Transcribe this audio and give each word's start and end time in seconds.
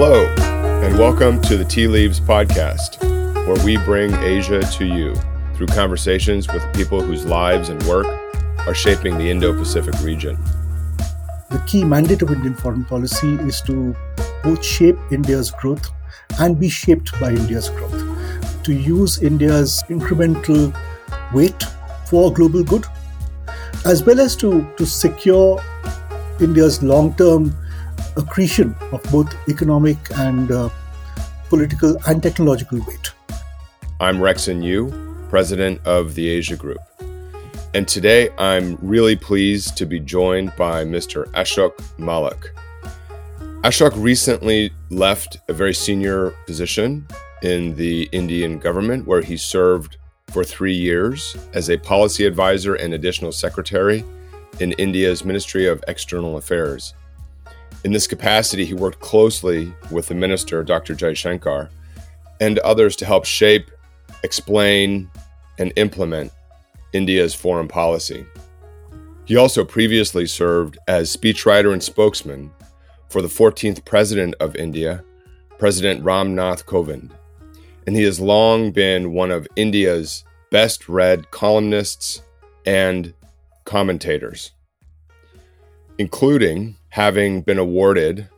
Hello, 0.00 0.26
and 0.84 0.96
welcome 0.96 1.42
to 1.42 1.56
the 1.56 1.64
Tea 1.64 1.88
Leaves 1.88 2.20
Podcast, 2.20 3.02
where 3.48 3.64
we 3.64 3.78
bring 3.78 4.14
Asia 4.14 4.60
to 4.60 4.86
you 4.86 5.12
through 5.56 5.66
conversations 5.66 6.46
with 6.46 6.62
people 6.72 7.00
whose 7.00 7.24
lives 7.26 7.68
and 7.68 7.82
work 7.82 8.06
are 8.68 8.74
shaping 8.74 9.18
the 9.18 9.28
Indo 9.28 9.52
Pacific 9.52 10.00
region. 10.02 10.38
The 11.50 11.60
key 11.66 11.82
mandate 11.82 12.22
of 12.22 12.30
Indian 12.30 12.54
foreign 12.54 12.84
policy 12.84 13.34
is 13.40 13.60
to 13.62 13.92
both 14.44 14.64
shape 14.64 14.96
India's 15.10 15.50
growth 15.50 15.90
and 16.38 16.60
be 16.60 16.68
shaped 16.68 17.18
by 17.18 17.30
India's 17.30 17.68
growth, 17.68 18.62
to 18.62 18.72
use 18.72 19.20
India's 19.20 19.82
incremental 19.88 20.72
weight 21.34 21.64
for 22.06 22.32
global 22.32 22.62
good, 22.62 22.86
as 23.84 24.04
well 24.04 24.20
as 24.20 24.36
to, 24.36 24.64
to 24.76 24.86
secure 24.86 25.60
India's 26.38 26.84
long 26.84 27.16
term 27.16 27.52
accretion 28.18 28.74
of 28.92 29.02
both 29.04 29.34
economic 29.48 29.96
and 30.18 30.50
uh, 30.50 30.68
political 31.48 31.96
and 32.06 32.22
technological 32.22 32.78
weight. 32.86 33.12
I'm 34.00 34.18
Rexon 34.18 34.60
Ryu, 34.60 34.92
president 35.30 35.80
of 35.86 36.14
the 36.14 36.28
Asia 36.28 36.56
Group. 36.56 36.78
And 37.74 37.86
today 37.86 38.30
I'm 38.38 38.76
really 38.82 39.16
pleased 39.16 39.76
to 39.78 39.86
be 39.86 40.00
joined 40.00 40.54
by 40.56 40.84
Mr. 40.84 41.24
Ashok 41.32 41.72
Malik. 41.98 42.50
Ashok 43.62 43.92
recently 43.96 44.72
left 44.90 45.38
a 45.48 45.52
very 45.52 45.74
senior 45.74 46.30
position 46.46 47.06
in 47.42 47.74
the 47.76 48.08
Indian 48.12 48.58
government 48.58 49.06
where 49.06 49.20
he 49.20 49.36
served 49.36 49.96
for 50.28 50.44
three 50.44 50.74
years 50.74 51.36
as 51.54 51.70
a 51.70 51.78
policy 51.78 52.26
advisor 52.26 52.74
and 52.74 52.94
additional 52.94 53.32
secretary 53.32 54.04
in 54.60 54.72
India's 54.72 55.24
Ministry 55.24 55.66
of 55.66 55.82
External 55.88 56.36
Affairs. 56.36 56.94
In 57.84 57.92
this 57.92 58.06
capacity, 58.06 58.64
he 58.64 58.74
worked 58.74 59.00
closely 59.00 59.72
with 59.90 60.08
the 60.08 60.14
minister, 60.14 60.64
Dr. 60.64 60.94
Jaishankar, 60.94 61.68
and 62.40 62.58
others 62.60 62.96
to 62.96 63.04
help 63.04 63.24
shape, 63.24 63.70
explain, 64.24 65.10
and 65.58 65.72
implement 65.76 66.32
India's 66.92 67.34
foreign 67.34 67.68
policy. 67.68 68.26
He 69.26 69.36
also 69.36 69.64
previously 69.64 70.26
served 70.26 70.78
as 70.88 71.14
speechwriter 71.14 71.72
and 71.72 71.82
spokesman 71.82 72.50
for 73.08 73.22
the 73.22 73.28
14th 73.28 73.84
President 73.84 74.34
of 74.40 74.56
India, 74.56 75.04
President 75.58 76.02
Ram 76.02 76.34
Nath 76.34 76.66
Kovind, 76.66 77.10
and 77.86 77.94
he 77.94 78.02
has 78.02 78.20
long 78.20 78.70
been 78.70 79.12
one 79.12 79.30
of 79.30 79.46
India's 79.56 80.24
best 80.50 80.88
read 80.88 81.30
columnists 81.30 82.22
and 82.64 83.12
commentators, 83.64 84.52
including 85.98 86.76
having 86.90 87.42
been 87.42 87.58
awarded 87.58 88.28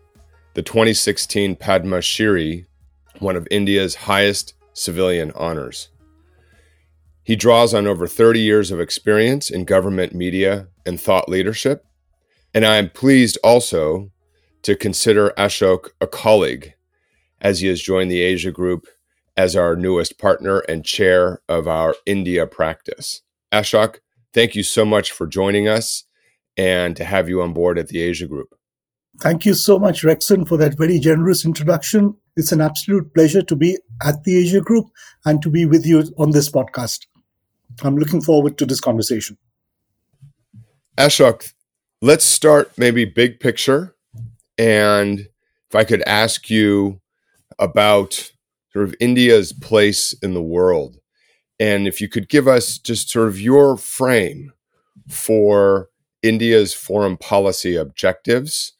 the 0.54 0.62
2016 0.62 1.56
Padma 1.56 2.02
Shri, 2.02 2.66
one 3.18 3.36
of 3.36 3.46
India's 3.50 3.94
highest 3.94 4.54
civilian 4.72 5.30
honors. 5.32 5.90
He 7.22 7.36
draws 7.36 7.74
on 7.74 7.86
over 7.86 8.06
30 8.06 8.40
years 8.40 8.70
of 8.70 8.80
experience 8.80 9.50
in 9.50 9.64
government 9.64 10.14
media 10.14 10.68
and 10.84 11.00
thought 11.00 11.28
leadership, 11.28 11.84
and 12.52 12.64
I 12.64 12.76
am 12.76 12.90
pleased 12.90 13.38
also 13.44 14.10
to 14.62 14.74
consider 14.74 15.32
Ashok 15.38 15.90
a 16.00 16.06
colleague 16.06 16.74
as 17.40 17.60
he 17.60 17.68
has 17.68 17.80
joined 17.80 18.10
the 18.10 18.22
Asia 18.22 18.50
Group 18.50 18.86
as 19.36 19.54
our 19.54 19.76
newest 19.76 20.18
partner 20.18 20.60
and 20.60 20.84
chair 20.84 21.40
of 21.48 21.68
our 21.68 21.94
India 22.04 22.46
practice. 22.46 23.22
Ashok, 23.52 23.98
thank 24.34 24.54
you 24.54 24.62
so 24.62 24.84
much 24.84 25.12
for 25.12 25.26
joining 25.26 25.68
us 25.68 26.04
and 26.60 26.94
to 26.94 27.04
have 27.04 27.26
you 27.26 27.40
on 27.40 27.54
board 27.54 27.78
at 27.78 27.88
the 27.88 28.02
Asia 28.02 28.26
Group. 28.26 28.54
Thank 29.18 29.46
you 29.46 29.54
so 29.54 29.78
much, 29.78 30.02
Rexon, 30.02 30.46
for 30.46 30.58
that 30.58 30.76
very 30.76 30.98
generous 30.98 31.46
introduction. 31.46 32.14
It's 32.36 32.52
an 32.52 32.60
absolute 32.60 33.14
pleasure 33.14 33.40
to 33.40 33.56
be 33.56 33.78
at 34.04 34.24
the 34.24 34.36
Asia 34.36 34.60
Group 34.60 34.90
and 35.24 35.40
to 35.40 35.48
be 35.48 35.64
with 35.64 35.86
you 35.86 36.04
on 36.18 36.32
this 36.32 36.50
podcast. 36.50 37.06
I'm 37.82 37.96
looking 37.96 38.20
forward 38.20 38.58
to 38.58 38.66
this 38.66 38.78
conversation. 38.78 39.38
Ashok, 40.98 41.54
let's 42.02 42.26
start 42.26 42.76
maybe 42.76 43.06
big 43.06 43.40
picture. 43.40 43.94
And 44.58 45.20
if 45.20 45.74
I 45.74 45.84
could 45.84 46.02
ask 46.02 46.50
you 46.50 47.00
about 47.58 48.32
sort 48.74 48.84
of 48.84 48.94
India's 49.00 49.54
place 49.54 50.12
in 50.22 50.34
the 50.34 50.42
world, 50.42 50.98
and 51.58 51.88
if 51.88 52.02
you 52.02 52.08
could 52.08 52.28
give 52.28 52.46
us 52.46 52.76
just 52.76 53.08
sort 53.08 53.28
of 53.28 53.40
your 53.40 53.78
frame 53.78 54.52
for 55.08 55.88
India's 56.22 56.74
foreign 56.74 57.16
policy 57.16 57.76
objectives 57.76 58.72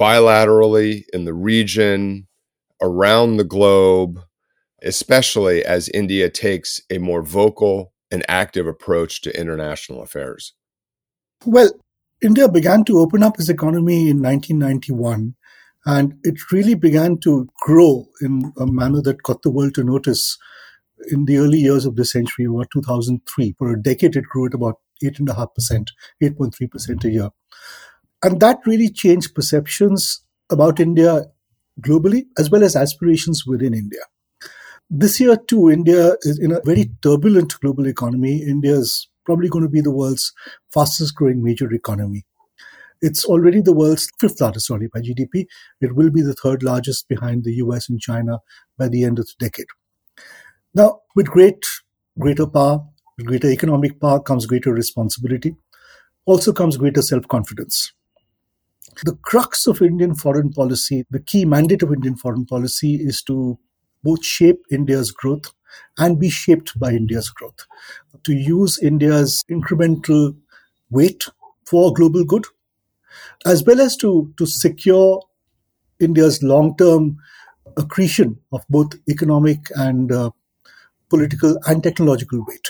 bilaterally 0.00 1.04
in 1.12 1.26
the 1.26 1.34
region, 1.34 2.26
around 2.80 3.36
the 3.36 3.44
globe, 3.44 4.20
especially 4.82 5.62
as 5.62 5.90
India 5.90 6.30
takes 6.30 6.80
a 6.90 6.98
more 6.98 7.22
vocal 7.22 7.92
and 8.10 8.24
active 8.28 8.66
approach 8.66 9.20
to 9.20 9.38
international 9.38 10.02
affairs? 10.02 10.54
Well, 11.44 11.70
India 12.22 12.48
began 12.48 12.84
to 12.84 12.98
open 12.98 13.22
up 13.22 13.38
its 13.38 13.48
economy 13.48 14.08
in 14.08 14.22
1991, 14.22 15.34
and 15.86 16.14
it 16.22 16.50
really 16.50 16.74
began 16.74 17.18
to 17.18 17.48
grow 17.62 18.06
in 18.20 18.52
a 18.58 18.66
manner 18.66 19.02
that 19.02 19.22
got 19.22 19.42
the 19.42 19.50
world 19.50 19.74
to 19.74 19.84
notice 19.84 20.38
in 21.10 21.24
the 21.24 21.38
early 21.38 21.58
years 21.58 21.86
of 21.86 21.96
the 21.96 22.04
century, 22.04 22.44
about 22.44 22.68
2003. 22.72 23.54
For 23.58 23.72
a 23.72 23.82
decade, 23.82 24.16
it 24.16 24.24
grew 24.24 24.46
at 24.46 24.54
about 24.54 24.76
8.5%, 25.02 25.86
8.3% 26.22 27.04
a 27.04 27.10
year. 27.10 27.30
And 28.22 28.40
that 28.40 28.58
really 28.66 28.88
changed 28.88 29.34
perceptions 29.34 30.22
about 30.50 30.80
India 30.80 31.24
globally, 31.80 32.26
as 32.38 32.50
well 32.50 32.62
as 32.62 32.76
aspirations 32.76 33.46
within 33.46 33.74
India. 33.74 34.00
This 34.90 35.20
year, 35.20 35.36
too, 35.36 35.70
India 35.70 36.16
is 36.22 36.38
in 36.38 36.52
a 36.52 36.60
very 36.64 36.90
turbulent 37.02 37.58
global 37.60 37.86
economy. 37.86 38.42
India 38.42 38.74
is 38.74 39.08
probably 39.24 39.48
going 39.48 39.64
to 39.64 39.70
be 39.70 39.80
the 39.80 39.92
world's 39.92 40.32
fastest 40.72 41.14
growing 41.14 41.42
major 41.42 41.72
economy. 41.72 42.26
It's 43.00 43.24
already 43.24 43.62
the 43.62 43.72
world's 43.72 44.10
fifth 44.18 44.40
largest, 44.40 44.66
sorry, 44.66 44.88
by 44.92 45.00
GDP. 45.00 45.46
It 45.80 45.94
will 45.94 46.10
be 46.10 46.22
the 46.22 46.34
third 46.34 46.62
largest 46.62 47.08
behind 47.08 47.44
the 47.44 47.54
US 47.54 47.88
and 47.88 48.00
China 48.00 48.40
by 48.76 48.88
the 48.88 49.04
end 49.04 49.18
of 49.18 49.26
the 49.26 49.46
decade. 49.46 49.68
Now, 50.74 51.00
with 51.16 51.28
great, 51.28 51.64
greater 52.18 52.46
power, 52.46 52.84
greater 53.24 53.50
economic 53.50 54.00
power 54.00 54.20
comes 54.20 54.46
greater 54.46 54.72
responsibility, 54.72 55.56
also 56.26 56.52
comes 56.52 56.76
greater 56.76 57.02
self 57.02 57.26
confidence. 57.28 57.92
The 59.04 59.16
crux 59.22 59.66
of 59.66 59.80
Indian 59.82 60.14
foreign 60.14 60.52
policy, 60.52 61.06
the 61.10 61.20
key 61.20 61.44
mandate 61.44 61.82
of 61.82 61.92
Indian 61.92 62.16
foreign 62.16 62.44
policy 62.44 62.96
is 62.96 63.22
to 63.24 63.58
both 64.02 64.24
shape 64.24 64.60
India's 64.70 65.10
growth 65.10 65.52
and 65.98 66.18
be 66.18 66.28
shaped 66.28 66.78
by 66.78 66.90
India's 66.90 67.30
growth, 67.30 67.66
to 68.24 68.32
use 68.32 68.78
India's 68.82 69.44
incremental 69.50 70.36
weight 70.90 71.24
for 71.64 71.92
global 71.92 72.24
good, 72.24 72.44
as 73.46 73.62
well 73.64 73.80
as 73.80 73.96
to, 73.98 74.32
to 74.36 74.46
secure 74.46 75.22
India's 76.00 76.42
long 76.42 76.76
term 76.76 77.16
accretion 77.76 78.38
of 78.52 78.64
both 78.68 78.94
economic 79.08 79.60
and 79.76 80.10
uh, 80.10 80.30
political 81.08 81.58
and 81.66 81.82
technological 81.82 82.44
weight. 82.46 82.68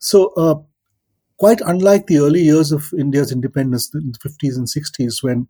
So, 0.00 0.32
uh, 0.36 0.56
quite 1.38 1.60
unlike 1.62 2.06
the 2.08 2.18
early 2.18 2.42
years 2.42 2.72
of 2.72 2.92
India's 2.98 3.32
independence 3.32 3.90
in 3.94 4.12
the 4.12 4.18
50s 4.18 4.58
and 4.58 4.68
60s, 4.68 5.22
when 5.22 5.48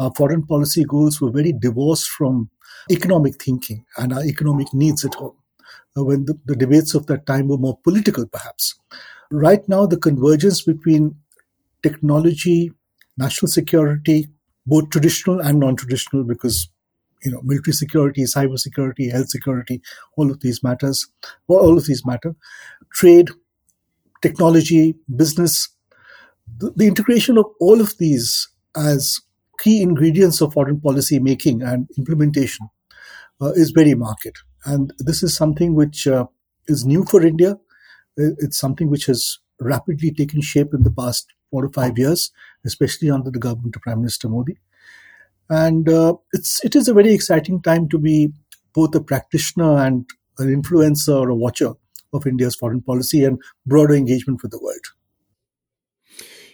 our 0.00 0.12
foreign 0.16 0.44
policy 0.46 0.84
goals 0.84 1.20
were 1.20 1.30
very 1.30 1.52
divorced 1.52 2.10
from 2.10 2.50
economic 2.90 3.42
thinking 3.42 3.84
and 3.98 4.12
our 4.12 4.24
economic 4.24 4.72
needs 4.74 5.04
at 5.04 5.14
home, 5.14 5.36
uh, 5.96 6.04
when 6.04 6.24
the, 6.26 6.38
the 6.46 6.56
debates 6.56 6.94
of 6.94 7.06
that 7.06 7.26
time 7.26 7.48
were 7.48 7.58
more 7.58 7.78
political, 7.84 8.26
perhaps. 8.26 8.74
Right 9.30 9.66
now, 9.68 9.86
the 9.86 9.96
convergence 9.98 10.62
between 10.62 11.16
technology, 11.82 12.72
national 13.18 13.48
security, 13.50 14.28
both 14.66 14.90
traditional 14.90 15.40
and 15.40 15.60
non-traditional, 15.60 16.24
because 16.24 16.68
you 17.24 17.30
know 17.30 17.40
military 17.42 17.74
security, 17.74 18.22
cyber 18.24 18.58
security, 18.58 19.08
health 19.10 19.28
security, 19.28 19.80
all 20.16 20.30
of 20.30 20.40
these 20.40 20.62
matters, 20.62 21.06
all 21.48 21.76
of 21.78 21.86
these 21.86 22.04
matter. 22.06 22.34
Trade, 22.92 23.30
technology, 24.22 24.94
business, 25.14 25.68
the, 26.58 26.86
integration 26.86 27.36
of 27.36 27.46
all 27.60 27.80
of 27.80 27.96
these 27.98 28.48
as 28.76 29.20
key 29.58 29.82
ingredients 29.82 30.40
of 30.40 30.52
foreign 30.52 30.80
policy 30.80 31.18
making 31.18 31.62
and 31.62 31.88
implementation 31.98 32.68
uh, 33.40 33.52
is 33.52 33.70
very 33.70 33.94
marked. 33.94 34.42
And 34.64 34.92
this 34.98 35.22
is 35.22 35.36
something 35.36 35.74
which 35.74 36.06
uh, 36.06 36.26
is 36.68 36.86
new 36.86 37.04
for 37.04 37.22
India. 37.22 37.58
It's 38.16 38.58
something 38.58 38.90
which 38.90 39.06
has 39.06 39.38
rapidly 39.60 40.12
taken 40.12 40.40
shape 40.40 40.72
in 40.72 40.82
the 40.82 40.90
past 40.90 41.26
four 41.50 41.62
to 41.62 41.72
five 41.72 41.98
years, 41.98 42.30
especially 42.64 43.10
under 43.10 43.30
the 43.30 43.38
government 43.38 43.76
of 43.76 43.82
Prime 43.82 43.98
Minister 43.98 44.28
Modi. 44.28 44.58
And 45.48 45.88
uh, 45.88 46.14
it's 46.32 46.64
it 46.64 46.76
is 46.76 46.88
a 46.88 46.94
very 46.94 47.12
exciting 47.12 47.60
time 47.62 47.88
to 47.88 47.98
be 47.98 48.32
both 48.72 48.94
a 48.94 49.00
practitioner 49.00 49.78
and 49.78 50.08
an 50.38 50.62
influencer 50.62 51.20
or 51.20 51.28
a 51.28 51.34
watcher 51.34 51.72
of 52.12 52.26
India's 52.26 52.54
foreign 52.54 52.82
policy 52.82 53.24
and 53.24 53.40
broader 53.66 53.94
engagement 53.94 54.42
with 54.42 54.50
the 54.50 54.60
world. 54.60 54.80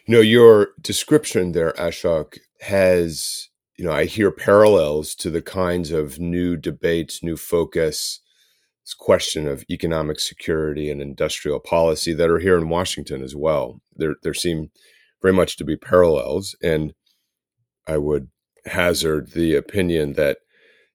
You 0.06 0.14
know, 0.14 0.20
your 0.20 0.69
description 0.81 1.52
there, 1.52 1.72
Ashok, 1.72 2.38
has 2.60 3.49
you 3.78 3.84
know, 3.84 3.93
I 3.93 4.06
hear 4.06 4.32
parallels 4.32 5.14
to 5.16 5.31
the 5.31 5.40
kinds 5.40 5.93
of 5.93 6.19
new 6.19 6.56
debates, 6.56 7.22
new 7.22 7.37
focus, 7.37 8.20
this 8.84 8.93
question 8.93 9.46
of 9.46 9.64
economic 9.70 10.19
security 10.19 10.90
and 10.90 11.00
industrial 11.00 11.61
policy 11.61 12.12
that 12.14 12.28
are 12.28 12.40
here 12.40 12.58
in 12.58 12.69
Washington 12.69 13.22
as 13.22 13.37
well. 13.37 13.81
There, 13.94 14.16
there 14.25 14.34
seem 14.34 14.70
very 15.22 15.32
much 15.32 15.56
to 15.58 15.64
be 15.64 15.76
parallels, 15.76 16.56
and 16.61 16.93
I 17.87 17.99
would 17.99 18.28
hazard 18.66 19.31
the 19.32 19.54
opinion 19.54 20.14
that 20.14 20.38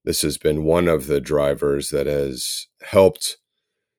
this 0.04 0.21
has 0.21 0.38
been 0.38 0.66
one 0.66 0.89
of 0.89 1.07
the 1.07 1.21
drivers 1.21 1.89
that 1.89 2.06
has 2.06 2.68
helped 2.81 3.38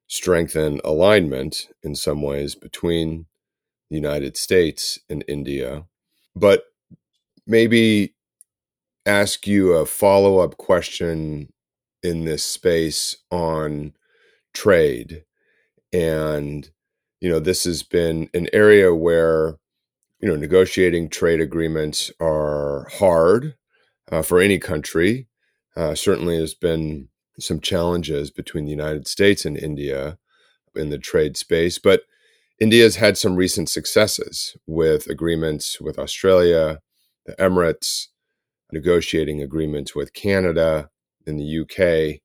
strengthen 0.06 0.80
alignment 0.84 1.68
in 1.82 1.94
some 1.94 2.22
ways 2.22 2.54
between 2.54 3.26
the 3.90 3.96
United 3.96 4.36
States 4.36 4.98
and 5.08 5.24
India. 5.28 5.84
But 6.34 6.64
maybe 7.46 8.14
ask 9.06 9.46
you 9.46 9.72
a 9.72 9.86
follow 9.86 10.38
up 10.38 10.56
question 10.56 11.52
in 12.02 12.24
this 12.24 12.44
space 12.44 13.16
on 13.30 13.94
trade. 14.52 15.24
And, 15.92 16.68
you 17.20 17.30
know, 17.30 17.38
this 17.38 17.64
has 17.64 17.82
been 17.82 18.28
an 18.34 18.48
area 18.52 18.94
where, 18.94 19.58
you 20.20 20.28
know, 20.28 20.36
negotiating 20.36 21.08
trade 21.08 21.40
agreements 21.40 22.10
are 22.20 22.88
hard 22.98 23.56
uh, 24.10 24.22
for 24.22 24.40
any 24.40 24.58
country. 24.58 25.28
Uh, 25.76 25.94
certainly, 25.94 26.38
there's 26.38 26.54
been 26.54 27.08
some 27.38 27.60
challenges 27.60 28.30
between 28.30 28.64
the 28.64 28.70
United 28.70 29.08
States 29.08 29.44
and 29.44 29.56
India 29.56 30.18
in 30.74 30.90
the 30.90 30.98
trade 30.98 31.36
space, 31.36 31.78
but 31.78 32.02
India's 32.60 32.96
had 32.96 33.18
some 33.18 33.36
recent 33.36 33.68
successes 33.68 34.56
with 34.66 35.08
agreements 35.08 35.80
with 35.80 35.98
Australia, 35.98 36.80
the 37.26 37.34
Emirates, 37.34 38.08
negotiating 38.72 39.42
agreements 39.42 39.94
with 39.94 40.12
Canada 40.12 40.90
and 41.26 41.38
the 41.38 41.60
UK. 41.60 42.20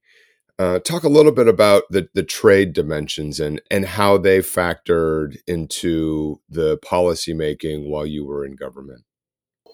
Uh, 0.59 0.77
talk 0.79 1.03
a 1.03 1.09
little 1.09 1.31
bit 1.31 1.47
about 1.47 1.83
the, 1.89 2.09
the 2.13 2.23
trade 2.23 2.73
dimensions 2.73 3.39
and, 3.39 3.61
and 3.71 3.85
how 3.85 4.17
they 4.17 4.39
factored 4.39 5.37
into 5.47 6.41
the 6.49 6.77
policymaking 6.79 7.87
while 7.87 8.05
you 8.05 8.25
were 8.25 8.45
in 8.45 8.55
government. 8.55 9.03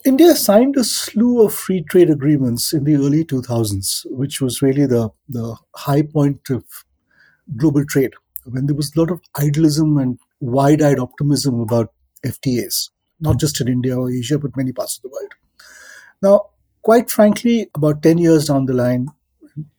India 0.05 0.35
signed 0.35 0.77
a 0.77 0.83
slew 0.83 1.43
of 1.43 1.51
free 1.51 1.81
trade 1.81 2.11
agreements 2.11 2.73
in 2.73 2.83
the 2.83 2.93
early 2.93 3.25
2000s, 3.25 4.05
which 4.11 4.39
was 4.39 4.61
really 4.61 4.85
the, 4.85 5.09
the 5.29 5.55
high 5.75 6.03
point 6.03 6.47
of 6.51 6.63
global 7.57 7.83
trade, 7.83 8.13
when 8.43 8.67
there 8.67 8.75
was 8.75 8.95
a 8.95 8.99
lot 8.99 9.09
of 9.09 9.19
idealism 9.41 9.97
and 9.97 10.19
wide 10.39 10.83
eyed 10.83 10.99
optimism 10.99 11.59
about 11.59 11.91
FTAs, 12.23 12.91
not 13.19 13.39
just 13.39 13.59
in 13.59 13.67
India 13.67 13.97
or 13.97 14.11
Asia, 14.11 14.37
but 14.37 14.55
many 14.55 14.71
parts 14.71 14.97
of 14.97 15.01
the 15.01 15.09
world. 15.09 15.33
Now, 16.21 16.49
quite 16.83 17.09
frankly, 17.09 17.71
about 17.73 18.03
10 18.03 18.19
years 18.19 18.45
down 18.45 18.67
the 18.67 18.73
line, 18.73 19.07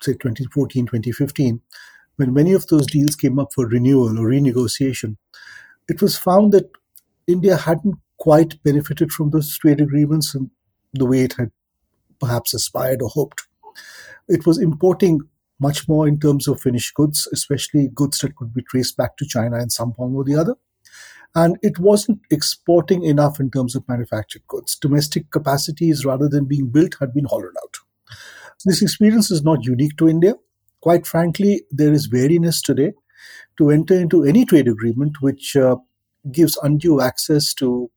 say 0.03 0.15
2014, 0.15 0.87
2015, 0.87 1.61
when 2.17 2.35
many 2.35 2.53
of 2.53 2.67
those 2.67 2.87
deals 2.87 3.15
came 3.15 3.39
up 3.39 3.53
for 3.53 3.69
renewal 3.69 4.19
or 4.19 4.29
renegotiation, 4.29 5.19
it 5.89 6.03
was 6.03 6.19
found 6.19 6.53
that 6.53 6.69
India 7.29 7.57
hadn't 7.57 7.97
quite 8.19 8.63
benefited 8.63 9.13
from 9.13 9.31
those 9.31 9.57
trade 9.59 9.81
agreements 9.81 10.35
in 10.35 10.51
the 10.95 11.07
way 11.07 11.21
it 11.21 11.35
had 11.35 11.51
perhaps 12.21 12.55
aspired 12.55 13.03
or 13.03 13.09
hoped. 13.09 13.43
It 14.29 14.47
was 14.47 14.59
importing 14.59 15.21
much 15.61 15.89
more 15.89 16.07
in 16.07 16.19
terms 16.19 16.49
of 16.49 16.61
finished 16.61 16.95
goods, 16.95 17.29
especially 17.33 17.89
goods 17.95 18.19
that 18.19 18.37
could 18.37 18.53
be 18.53 18.63
traced 18.63 18.97
back 18.97 19.17
to 19.17 19.27
China 19.27 19.59
in 19.59 19.71
some 19.71 19.93
form 19.95 20.15
or 20.17 20.25
the 20.25 20.37
other. 20.37 20.55
And 21.35 21.59
it 21.63 21.79
wasn't 21.79 22.21
exporting 22.31 23.05
enough 23.05 23.41
in 23.41 23.51
terms 23.51 23.77
of 23.77 23.87
manufactured 23.89 24.43
goods. 24.49 24.77
Domestic 24.77 25.31
capacities, 25.31 26.05
rather 26.05 26.29
than 26.29 26.47
being 26.47 26.69
built, 26.69 26.97
had 26.99 27.13
been 27.13 27.27
hollowed 27.27 27.55
out. 27.63 27.77
This 28.65 28.83
experience 28.83 29.31
is 29.31 29.43
not 29.43 29.65
unique 29.65 29.97
to 29.99 30.09
India. 30.09 30.35
Quite 30.81 31.07
frankly, 31.07 31.63
there 31.71 31.93
is 31.93 32.11
wariness 32.11 32.63
today 32.63 32.93
to 33.59 33.71
enter 33.71 33.95
into 33.95 34.25
any 34.25 34.45
trade 34.45 34.69
agreement 34.69 35.21
which 35.21 35.57
uh, 35.57 35.77
gives 36.33 36.59
undue 36.63 37.01
access 37.01 37.53
to 37.55 37.91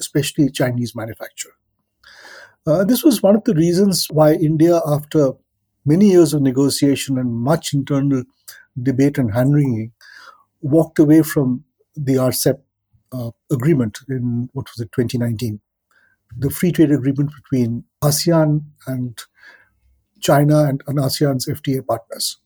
especially 0.00 0.50
Chinese 0.50 0.94
manufacture. 0.94 1.50
Uh, 2.66 2.84
this 2.84 3.04
was 3.04 3.22
one 3.22 3.36
of 3.36 3.44
the 3.44 3.54
reasons 3.54 4.06
why 4.10 4.34
India, 4.34 4.80
after 4.86 5.32
many 5.84 6.10
years 6.10 6.34
of 6.34 6.42
negotiation 6.42 7.16
and 7.18 7.32
much 7.32 7.72
internal 7.72 8.24
debate 8.82 9.18
and 9.18 9.32
hand 9.32 9.54
wringing, 9.54 9.92
walked 10.60 10.98
away 10.98 11.22
from 11.22 11.64
the 11.94 12.14
RCEP 12.14 12.58
uh, 13.12 13.30
agreement 13.50 13.98
in 14.08 14.48
what 14.52 14.66
was 14.66 14.80
it, 14.80 14.90
2019, 14.92 15.60
the 16.36 16.50
free 16.50 16.72
trade 16.72 16.90
agreement 16.90 17.30
between 17.42 17.84
ASEAN 18.02 18.64
and 18.86 19.22
China 20.20 20.64
and, 20.64 20.82
and 20.86 20.98
ASEAN's 20.98 21.46
FTA 21.46 21.86
partners. 21.86 22.38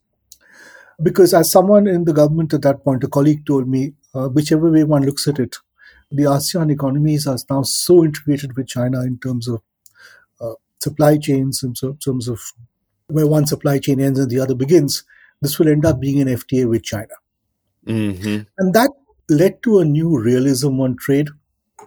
Because 1.03 1.33
as 1.33 1.51
someone 1.51 1.87
in 1.87 2.05
the 2.05 2.13
government 2.13 2.53
at 2.53 2.63
that 2.63 2.85
point, 2.85 3.05
a 3.05 3.09
colleague 3.09 3.47
told 3.47 3.69
me, 3.69 3.95
uh, 4.15 4.29
whichever 4.29 4.71
way 4.71 4.85
one 4.85 5.07
looks 5.07 5.27
at 5.27 5.39
it, 5.39 5.57
the 6.11 6.25
ASEAN 6.25 6.73
economies 6.73 7.27
are 7.27 7.39
now 7.49 7.63
so 7.63 8.05
integrated 8.05 8.57
with 8.57 8.67
China 8.67 9.03
in 9.03 9.19
terms 9.19 9.49
of 9.49 9.63
uh, 10.41 10.55
supply 10.83 11.19
chains, 11.19 11.63
in 11.63 11.75
terms 11.75 12.29
of 12.29 12.43
where 13.07 13.27
one 13.27 13.47
supply 13.47 13.79
chain 13.79 14.01
ends 14.01 14.19
and 14.19 14.31
the 14.31 14.41
other 14.41 14.55
begins. 14.55 15.05
This 15.41 15.59
will 15.59 15.69
end 15.69 15.87
up 15.87 16.01
being 16.01 16.21
an 16.21 16.29
FTA 16.29 16.69
with 16.69 16.83
China. 16.83 17.15
Mm-hmm. 17.87 18.43
And 18.59 18.75
that 18.75 18.91
led 19.29 19.63
to 19.63 19.79
a 19.79 19.85
new 19.85 20.19
realism 20.19 20.81
on 20.81 20.97
trade. 20.97 21.29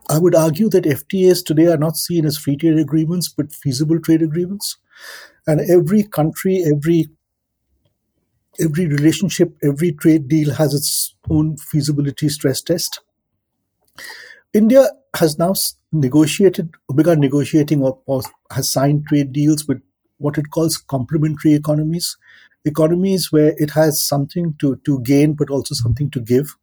I 0.10 0.18
would 0.18 0.36
argue 0.36 0.70
that 0.70 0.86
FTAs 0.86 1.46
today 1.46 1.68
are 1.68 1.78
not 1.78 1.98
seen 1.98 2.26
as 2.26 2.38
free 2.38 2.58
trade 2.58 2.80
agreements, 2.80 3.30
but 3.30 3.54
feasible 3.54 4.00
trade 4.00 4.22
agreements. 4.22 4.78
And 5.46 5.62
every 5.70 6.04
country, 6.04 6.64
every 6.66 7.08
every 8.60 8.86
relationship, 8.86 9.56
every 9.64 9.92
trade 9.92 10.28
deal 10.28 10.54
has 10.54 10.74
its 10.74 11.16
own 11.30 11.58
feasibility 11.58 12.30
stress 12.30 12.62
test. 12.62 13.02
India 14.54 14.88
has 15.16 15.38
now 15.38 15.54
negotiated, 15.92 16.74
begun 16.96 17.20
negotiating, 17.20 17.82
or, 17.82 18.22
has 18.52 18.72
signed 18.72 19.06
trade 19.08 19.32
deals 19.32 19.68
with 19.68 19.82
what 20.18 20.38
it 20.38 20.52
calls 20.52 20.78
complementary 20.78 21.54
economies, 21.54 22.18
economies 22.66 23.32
where 23.32 23.54
it 23.58 23.72
has 23.72 24.06
something 24.06 24.56
to, 24.60 24.76
to 24.86 25.02
gain 25.02 25.34
but 25.34 25.50
also 25.50 25.76
something 25.76 26.10
to 26.12 26.20
give, 26.20 26.56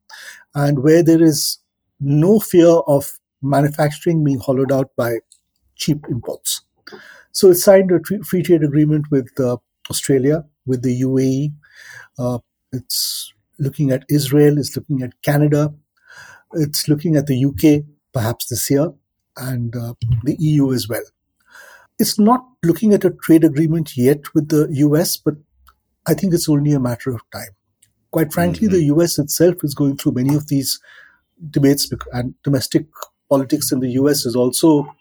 and 0.54 0.82
where 0.82 1.02
there 1.02 1.22
is 1.22 1.58
no 2.00 2.40
fear 2.40 2.68
of 2.68 3.18
manufacturing 3.42 4.24
being 4.24 4.38
hollowed 4.38 4.72
out 4.72 4.90
by 4.96 5.16
cheap 5.76 6.04
imports. 6.08 6.62
So 7.32 7.50
it 7.50 7.56
signed 7.56 7.90
a 7.92 8.00
free 8.24 8.42
trade 8.42 8.64
agreement 8.64 9.06
with 9.10 9.28
uh, 9.38 9.56
Australia, 9.88 10.44
with 10.66 10.82
the 10.82 11.00
UAE. 11.02 11.52
Uh, 12.18 12.38
it's 12.72 13.32
looking 13.58 13.90
at 13.90 14.04
Israel, 14.08 14.58
it's 14.58 14.76
looking 14.76 15.02
at 15.02 15.20
Canada, 15.22 15.72
it's 16.54 16.88
looking 16.88 17.16
at 17.16 17.26
the 17.26 17.44
UK 17.44 17.84
perhaps 18.12 18.46
this 18.46 18.70
year, 18.70 18.92
and 19.36 19.74
uh, 19.76 19.94
the 20.24 20.36
EU 20.38 20.72
as 20.72 20.88
well. 20.88 21.02
It's 21.98 22.18
not 22.18 22.44
looking 22.64 22.92
at 22.92 23.04
a 23.04 23.10
trade 23.10 23.44
agreement 23.44 23.96
yet 23.96 24.34
with 24.34 24.48
the 24.48 24.68
US, 24.70 25.16
but 25.16 25.34
I 26.06 26.14
think 26.14 26.34
it's 26.34 26.48
only 26.48 26.72
a 26.72 26.80
matter 26.80 27.10
of 27.10 27.20
time. 27.32 27.50
Quite 28.10 28.32
frankly, 28.32 28.66
mm-hmm. 28.66 28.76
the 28.76 28.84
US 28.94 29.18
itself 29.18 29.56
is 29.62 29.74
going 29.74 29.96
through 29.96 30.12
many 30.12 30.34
of 30.34 30.48
these 30.48 30.80
debates, 31.50 31.90
and 32.12 32.34
domestic 32.42 32.86
politics 33.28 33.70
in 33.70 33.80
the 33.80 33.90
US 33.92 34.26
is 34.26 34.34
also 34.34 34.92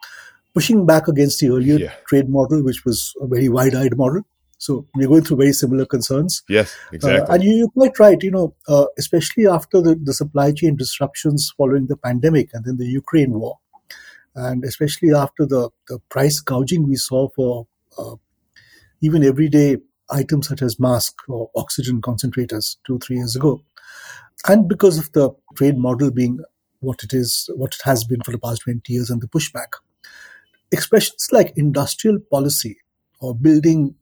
pushing 0.53 0.85
back 0.85 1.07
against 1.07 1.39
the 1.39 1.49
earlier 1.49 1.77
yeah. 1.77 1.93
trade 2.07 2.29
model, 2.29 2.63
which 2.63 2.85
was 2.85 3.13
a 3.21 3.27
very 3.27 3.49
wide 3.49 3.75
eyed 3.75 3.97
model. 3.97 4.21
So 4.59 4.85
we're 4.93 5.07
going 5.07 5.23
through 5.23 5.37
very 5.37 5.53
similar 5.53 5.85
concerns. 5.85 6.43
Yes, 6.49 6.75
exactly. 6.91 7.21
Uh, 7.21 7.33
and 7.33 7.43
you, 7.43 7.65
are 7.65 7.69
quite 7.69 7.97
right. 7.97 8.21
You 8.21 8.31
know, 8.31 8.55
uh, 8.67 8.87
especially 8.97 9.47
after 9.47 9.81
the, 9.81 9.95
the 9.95 10.13
supply 10.13 10.51
chain 10.51 10.75
disruptions 10.75 11.51
following 11.57 11.87
the 11.87 11.95
pandemic 11.95 12.49
and 12.53 12.65
then 12.65 12.75
the 12.75 12.85
Ukraine 12.85 13.31
war, 13.39 13.57
and 14.35 14.65
especially 14.65 15.13
after 15.13 15.45
the, 15.45 15.69
the 15.87 15.99
price 16.09 16.41
gouging 16.41 16.87
we 16.87 16.97
saw 16.97 17.29
for 17.29 17.67
uh, 17.97 18.15
even 18.99 19.23
everyday 19.23 19.77
items 20.11 20.49
such 20.49 20.61
as 20.61 20.77
masks 20.77 21.23
or 21.29 21.49
oxygen 21.55 22.01
concentrators 22.01 22.75
two 22.85 22.99
three 22.99 23.15
years 23.15 23.37
ago, 23.37 23.63
and 24.49 24.67
because 24.67 24.97
of 24.97 25.09
the 25.13 25.29
trade 25.55 25.77
model 25.77 26.11
being 26.11 26.41
what 26.81 27.01
it 27.01 27.13
is, 27.13 27.49
what 27.55 27.75
it 27.75 27.81
has 27.85 28.03
been 28.03 28.21
for 28.25 28.31
the 28.31 28.39
past 28.39 28.63
twenty 28.63 28.91
years, 28.91 29.09
and 29.09 29.21
the 29.21 29.27
pushback, 29.27 29.71
expressions 30.69 31.29
like 31.31 31.53
industrial 31.55 32.19
policy 32.29 32.77
or 33.21 33.33
building 33.33 33.95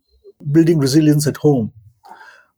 building 0.52 0.80
resilience 0.80 1.28
at 1.28 1.38
home, 1.38 1.72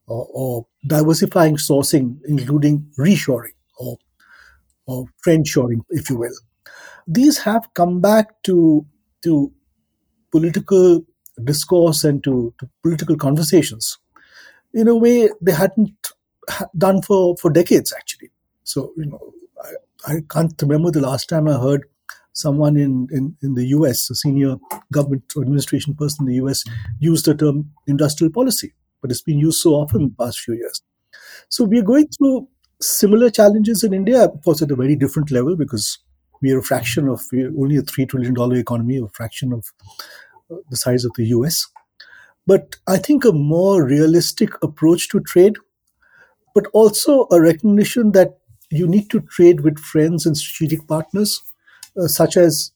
or, 0.08 0.28
or 0.34 0.68
diversifying 0.88 1.56
sourcing, 1.56 2.18
including 2.26 2.92
reshoring 2.98 3.54
or, 3.78 3.98
or 4.86 5.06
friendshoring, 5.26 5.82
if 5.90 6.10
you 6.10 6.18
will. 6.18 6.34
These 7.08 7.38
have 7.40 7.74
come 7.74 8.02
back 8.02 8.42
to, 8.44 8.86
to 9.24 9.52
political 10.32 11.04
discourse 11.44 12.04
and 12.04 12.24
to, 12.24 12.54
to 12.60 12.70
political 12.84 13.16
conversations 13.16 13.98
in 14.74 14.88
a 14.88 14.96
way 14.96 15.30
they 15.42 15.54
hadn't 15.54 16.12
done 16.78 17.02
for, 17.02 17.36
for 17.38 17.50
decades, 17.50 17.94
actually. 17.96 18.30
So, 18.64 18.94
you 18.98 19.06
know, 19.06 19.34
I, 20.06 20.14
I 20.14 20.22
can't 20.30 20.54
remember 20.62 20.92
the 20.92 21.02
last 21.02 21.30
time 21.30 21.48
I 21.48 21.54
heard 21.54 21.86
someone 22.34 22.78
in, 22.78 23.08
in, 23.12 23.36
in 23.42 23.56
the 23.56 23.66
US, 23.68 24.10
a 24.10 24.16
senior 24.16 24.56
government 24.92 25.24
or 25.36 25.44
administration 25.44 25.96
person 25.96 26.28
in 26.28 26.34
the 26.34 26.46
US, 26.46 26.64
used 27.00 27.26
the 27.26 27.36
term 27.36 27.72
industrial 27.88 28.32
policy, 28.32 28.74
but 29.02 29.12
it's 29.12 29.22
been 29.22 29.40
used 29.40 29.60
so 29.60 29.72
often 29.72 30.02
in 30.02 30.10
the 30.10 30.24
past 30.24 30.40
few 30.40 30.54
years. 30.54 30.82
So 31.50 31.64
we're 31.64 31.84
going 31.84 32.08
through 32.08 32.48
similar 32.82 33.30
challenges 33.30 33.84
in 33.84 33.94
India, 33.94 34.26
of 34.26 34.44
course, 34.44 34.62
at 34.62 34.72
a 34.72 34.76
very 34.76 34.96
different 34.96 35.32
level 35.32 35.56
because 35.56 36.00
we 36.42 36.52
are 36.52 36.60
a 36.60 36.64
fraction 36.64 37.10
of, 37.10 37.22
we're 37.32 37.52
only 37.60 37.78
a 37.78 37.82
$3 37.82 38.08
trillion 38.08 38.36
economy, 38.58 38.98
a 38.98 39.08
fraction 39.10 39.52
of 39.52 39.66
uh, 40.52 40.56
the 40.70 40.78
size 40.78 41.06
of 41.06 41.12
the 41.16 41.26
US. 41.28 41.68
But 42.48 42.78
I 42.88 42.98
think 42.98 43.26
a 43.26 43.32
more 43.32 43.84
realistic 43.84 44.52
approach 44.64 45.10
to 45.10 45.20
trade, 45.20 45.58
but 46.56 46.68
also 46.74 47.28
a 47.32 47.42
recognition 47.42 48.12
that 48.14 48.40
you 48.72 48.88
need 48.88 49.10
to 49.10 49.20
trade 49.22 49.62
with 49.62 49.80
friends 49.80 50.26
and 50.26 50.38
strategic 50.38 50.88
partners 50.88 51.42
such 52.08 52.38
as 52.38 52.72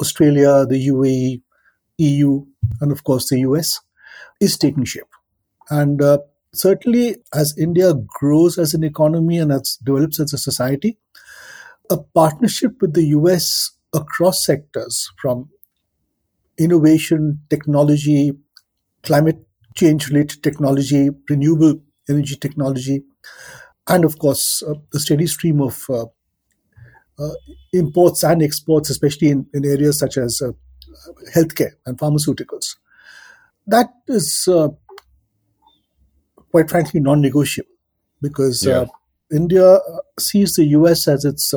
Australia, 0.00 0.66
the 0.66 0.88
UAE, 0.88 1.42
EU, 1.98 2.44
and 2.80 2.92
of 2.92 3.04
course 3.04 3.28
the 3.28 3.40
US, 3.40 3.80
is 4.40 4.58
taking 4.58 4.84
shape. 4.84 5.04
And 5.70 6.00
uh, 6.02 6.18
certainly, 6.54 7.16
as 7.34 7.56
India 7.58 7.94
grows 8.06 8.58
as 8.58 8.74
an 8.74 8.84
economy 8.84 9.38
and 9.38 9.52
as 9.52 9.78
develops 9.82 10.20
as 10.20 10.32
a 10.32 10.38
society, 10.38 10.98
a 11.90 11.98
partnership 11.98 12.80
with 12.80 12.94
the 12.94 13.06
US 13.08 13.72
across 13.92 14.44
sectors 14.44 15.10
from 15.20 15.48
innovation, 16.58 17.40
technology, 17.50 18.32
climate 19.02 19.38
change 19.74 20.08
related 20.08 20.42
technology, 20.42 21.10
renewable 21.28 21.80
energy 22.08 22.36
technology, 22.36 23.02
and 23.88 24.04
of 24.04 24.18
course, 24.18 24.62
uh, 24.62 24.74
the 24.92 25.00
steady 25.00 25.26
stream 25.26 25.60
of 25.60 25.84
uh, 25.88 26.02
uh, 26.02 26.06
imports 27.72 28.22
and 28.22 28.42
exports, 28.42 28.90
especially 28.90 29.28
in, 29.28 29.46
in 29.54 29.64
areas 29.64 29.98
such 29.98 30.16
as 30.18 30.42
uh, 30.42 30.52
healthcare 31.34 31.72
and 31.86 31.98
pharmaceuticals. 31.98 32.76
That 33.66 33.90
is 34.06 34.48
uh, 34.48 34.68
quite 36.50 36.70
frankly 36.70 37.00
non 37.00 37.20
negotiable 37.20 37.70
because 38.20 38.66
uh, 38.66 38.86
yeah. 39.30 39.36
India 39.36 39.78
sees 40.18 40.54
the 40.54 40.64
US 40.66 41.08
as 41.08 41.24
its 41.24 41.52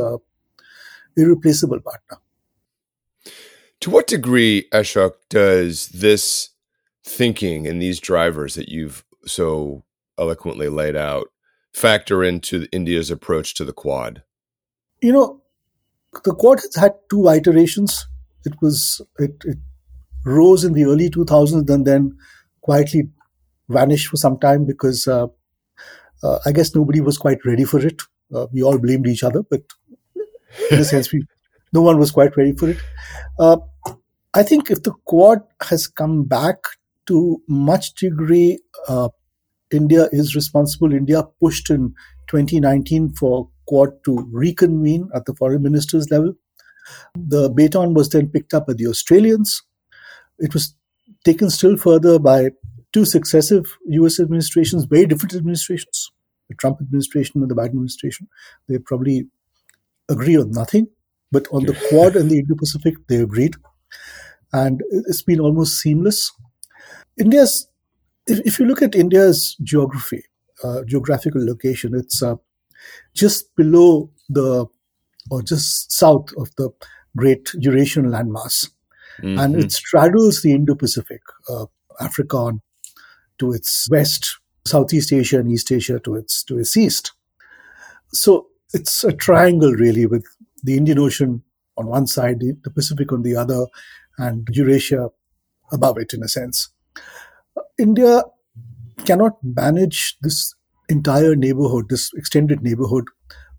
irreplaceable 1.15 1.79
partner. 1.81 2.17
To 3.81 3.89
what 3.89 4.07
degree, 4.07 4.67
Ashok, 4.73 5.13
does 5.29 5.87
this 5.89 6.49
thinking 7.03 7.65
and 7.65 7.81
these 7.81 7.99
drivers 7.99 8.55
that 8.55 8.69
you've 8.69 9.05
so 9.25 9.83
eloquently 10.17 10.67
laid 10.67 10.95
out 10.95 11.27
factor 11.73 12.23
into 12.23 12.67
India's 12.71 13.09
approach 13.09 13.53
to 13.55 13.63
the 13.63 13.71
Quad? 13.73 14.23
You 15.01 15.13
know, 15.13 15.41
the 16.23 16.33
Quad 16.33 16.59
has 16.59 16.75
had 16.75 16.93
two 17.09 17.27
iterations. 17.27 18.07
It 18.45 18.53
was 18.61 19.01
it, 19.17 19.35
it 19.45 19.57
rose 20.25 20.63
in 20.63 20.73
the 20.73 20.85
early 20.85 21.09
2000s 21.09 21.69
and 21.69 21.85
then 21.85 22.17
quietly 22.61 23.09
vanished 23.67 24.07
for 24.07 24.17
some 24.17 24.39
time 24.39 24.65
because 24.65 25.07
uh, 25.07 25.27
uh, 26.23 26.39
I 26.45 26.51
guess 26.51 26.75
nobody 26.75 27.01
was 27.01 27.17
quite 27.17 27.39
ready 27.45 27.63
for 27.63 27.79
it. 27.85 28.01
Uh, 28.33 28.47
we 28.51 28.63
all 28.63 28.77
blamed 28.77 29.07
each 29.07 29.23
other, 29.23 29.43
but 29.43 29.61
in 30.71 30.79
a 30.79 30.83
sense, 30.83 31.11
we 31.11 31.25
no 31.73 31.81
one 31.81 31.99
was 31.99 32.11
quite 32.11 32.35
ready 32.35 32.53
for 32.53 32.69
it. 32.69 32.77
Uh, 33.39 33.57
I 34.33 34.43
think 34.43 34.69
if 34.69 34.83
the 34.83 34.93
Quad 35.05 35.41
has 35.61 35.87
come 35.87 36.23
back 36.23 36.57
to 37.07 37.41
much 37.47 37.93
degree, 37.93 38.59
uh, 38.87 39.09
India 39.71 40.07
is 40.11 40.35
responsible. 40.35 40.93
India 40.93 41.23
pushed 41.39 41.69
in 41.69 41.93
2019 42.27 43.13
for 43.13 43.49
Quad 43.69 44.03
to 44.05 44.27
reconvene 44.31 45.09
at 45.13 45.25
the 45.25 45.35
foreign 45.35 45.61
ministers 45.61 46.09
level. 46.09 46.33
The 47.15 47.49
baton 47.49 47.93
was 47.93 48.09
then 48.09 48.29
picked 48.29 48.55
up 48.55 48.65
by 48.65 48.73
the 48.73 48.87
Australians. 48.87 49.61
It 50.39 50.55
was 50.55 50.73
taken 51.23 51.51
still 51.51 51.77
further 51.77 52.17
by 52.17 52.49
two 52.93 53.05
successive 53.05 53.77
US 53.85 54.19
administrations, 54.19 54.85
very 54.85 55.05
different 55.05 55.35
administrations, 55.35 56.11
the 56.47 56.55
Trump 56.55 56.81
administration 56.81 57.43
and 57.43 57.51
the 57.51 57.55
Biden 57.55 57.77
administration. 57.77 58.27
They 58.67 58.79
probably 58.79 59.27
agree 60.09 60.37
on 60.37 60.49
nothing, 60.49 60.87
but 61.31 61.47
on 61.51 61.65
the 61.65 61.77
Quad 61.89 62.15
and 62.15 62.31
the 62.31 62.39
Indo 62.39 62.55
Pacific, 62.55 62.95
they 63.07 63.17
agreed. 63.17 63.55
And 64.51 64.81
it's 64.91 65.21
been 65.21 65.39
almost 65.39 65.79
seamless. 65.79 66.31
India's, 67.19 67.67
if, 68.25 68.39
if 68.47 68.59
you 68.59 68.65
look 68.65 68.81
at 68.81 68.95
India's 68.95 69.55
geography, 69.61 70.23
uh, 70.63 70.81
geographical 70.87 71.45
location, 71.45 71.93
it's 71.93 72.23
uh, 72.23 72.35
just 73.13 73.55
below 73.55 74.09
the, 74.29 74.65
or 75.31 75.41
just 75.41 75.91
south 75.91 76.29
of 76.37 76.49
the 76.57 76.69
great 77.15 77.49
Eurasian 77.55 78.05
landmass. 78.05 78.69
Mm-hmm. 79.21 79.39
And 79.39 79.55
it 79.55 79.71
straddles 79.71 80.41
the 80.41 80.53
Indo 80.53 80.75
Pacific, 80.75 81.21
uh, 81.49 81.65
Africa 81.99 82.37
on, 82.37 82.61
to 83.39 83.51
its 83.53 83.87
west, 83.89 84.39
Southeast 84.65 85.11
Asia 85.11 85.39
and 85.39 85.51
East 85.51 85.71
Asia 85.71 85.99
to 85.99 86.15
its 86.15 86.43
to 86.43 86.59
its 86.59 86.77
east. 86.77 87.13
So 88.13 88.47
it's 88.73 89.03
a 89.03 89.11
triangle 89.11 89.73
really 89.73 90.05
with 90.05 90.25
the 90.63 90.77
Indian 90.77 90.99
Ocean 90.99 91.43
on 91.77 91.87
one 91.87 92.07
side, 92.07 92.39
the, 92.39 92.57
the 92.63 92.69
Pacific 92.69 93.11
on 93.11 93.23
the 93.23 93.35
other, 93.35 93.65
and 94.17 94.47
Eurasia 94.51 95.09
above 95.71 95.97
it 95.97 96.13
in 96.13 96.23
a 96.23 96.27
sense. 96.27 96.69
India 97.77 98.23
cannot 99.05 99.37
manage 99.43 100.17
this 100.21 100.53
entire 100.89 101.35
neighborhood, 101.35 101.85
this 101.89 102.11
extended 102.15 102.61
neighborhood, 102.61 103.05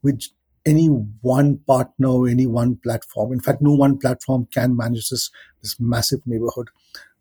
with 0.02 0.20
any 0.66 0.87
one 0.87 1.58
partner 1.66 2.08
or 2.08 2.28
any 2.28 2.46
one 2.46 2.76
platform. 2.76 3.32
In 3.32 3.40
fact, 3.40 3.62
no 3.62 3.72
one 3.72 3.99
platform 3.99 4.46
can 4.52 4.76
manage 4.76 5.08
this, 5.08 5.30
this 5.62 5.78
massive 5.80 6.20
neighborhood, 6.26 6.68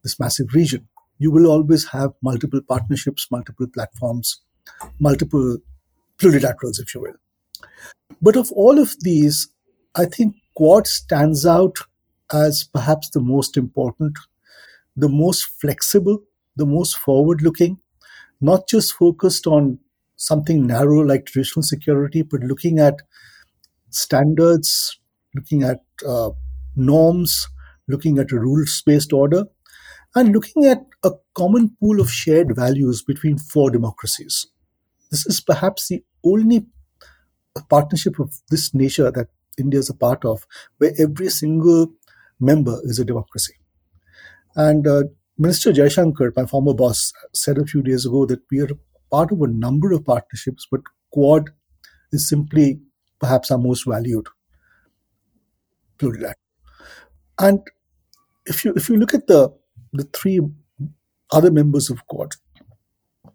this 0.03 0.19
massive 0.19 0.53
region. 0.53 0.87
You 1.19 1.31
will 1.31 1.47
always 1.47 1.87
have 1.89 2.11
multiple 2.21 2.61
partnerships, 2.67 3.27
multiple 3.31 3.67
platforms, 3.73 4.41
multiple 4.99 5.57
plurilaterals, 6.17 6.79
if 6.79 6.93
you 6.93 7.01
will. 7.01 7.15
But 8.21 8.35
of 8.35 8.51
all 8.51 8.79
of 8.79 8.95
these, 9.01 9.49
I 9.95 10.05
think 10.05 10.35
Quad 10.55 10.87
stands 10.87 11.45
out 11.45 11.77
as 12.33 12.63
perhaps 12.63 13.09
the 13.09 13.21
most 13.21 13.57
important, 13.57 14.17
the 14.95 15.09
most 15.09 15.45
flexible, 15.45 16.19
the 16.55 16.65
most 16.65 16.97
forward 16.97 17.41
looking, 17.41 17.79
not 18.41 18.67
just 18.67 18.93
focused 18.93 19.47
on 19.47 19.79
something 20.19 20.67
narrow 20.67 20.99
like 20.99 21.25
traditional 21.25 21.63
security, 21.63 22.21
but 22.21 22.41
looking 22.41 22.77
at 22.77 23.01
standards, 23.89 24.99
looking 25.33 25.63
at 25.63 25.79
uh, 26.07 26.29
norms, 26.75 27.47
looking 27.87 28.19
at 28.19 28.31
a 28.31 28.39
rules 28.39 28.83
based 28.85 29.13
order, 29.13 29.45
and 30.15 30.33
looking 30.33 30.65
at 30.65 30.85
a 31.03 31.11
common 31.33 31.75
pool 31.79 32.01
of 32.01 32.11
shared 32.11 32.55
values 32.55 33.01
between 33.01 33.37
four 33.37 33.71
democracies. 33.71 34.47
This 35.09 35.25
is 35.25 35.39
perhaps 35.41 35.87
the 35.87 36.03
only 36.23 36.67
partnership 37.69 38.19
of 38.19 38.33
this 38.49 38.73
nature 38.73 39.11
that 39.11 39.27
India 39.57 39.79
is 39.79 39.89
a 39.89 39.93
part 39.93 40.25
of, 40.25 40.45
where 40.77 40.91
every 40.99 41.29
single 41.29 41.93
member 42.39 42.79
is 42.83 42.99
a 42.99 43.05
democracy. 43.05 43.53
And 44.55 44.85
uh, 44.85 45.03
Minister 45.37 45.71
Jaishankar, 45.71 46.35
my 46.35 46.45
former 46.45 46.73
boss, 46.73 47.13
said 47.33 47.57
a 47.57 47.65
few 47.65 47.81
days 47.81 48.05
ago 48.05 48.25
that 48.25 48.41
we 48.51 48.59
are 48.59 48.69
part 49.11 49.31
of 49.31 49.41
a 49.41 49.47
number 49.47 49.91
of 49.91 50.05
partnerships, 50.05 50.67
but 50.69 50.81
Quad 51.11 51.49
is 52.11 52.27
simply 52.27 52.79
perhaps 53.19 53.51
our 53.51 53.57
most 53.57 53.85
valued 53.85 54.27
plurilateral. 55.97 56.33
And 57.39 57.61
if 58.45 58.65
you 58.65 58.73
if 58.75 58.89
you 58.89 58.97
look 58.97 59.13
at 59.13 59.27
the 59.27 59.53
the 59.93 60.03
three 60.13 60.39
other 61.31 61.51
members 61.51 61.89
of 61.89 62.05
Quad, 62.07 62.33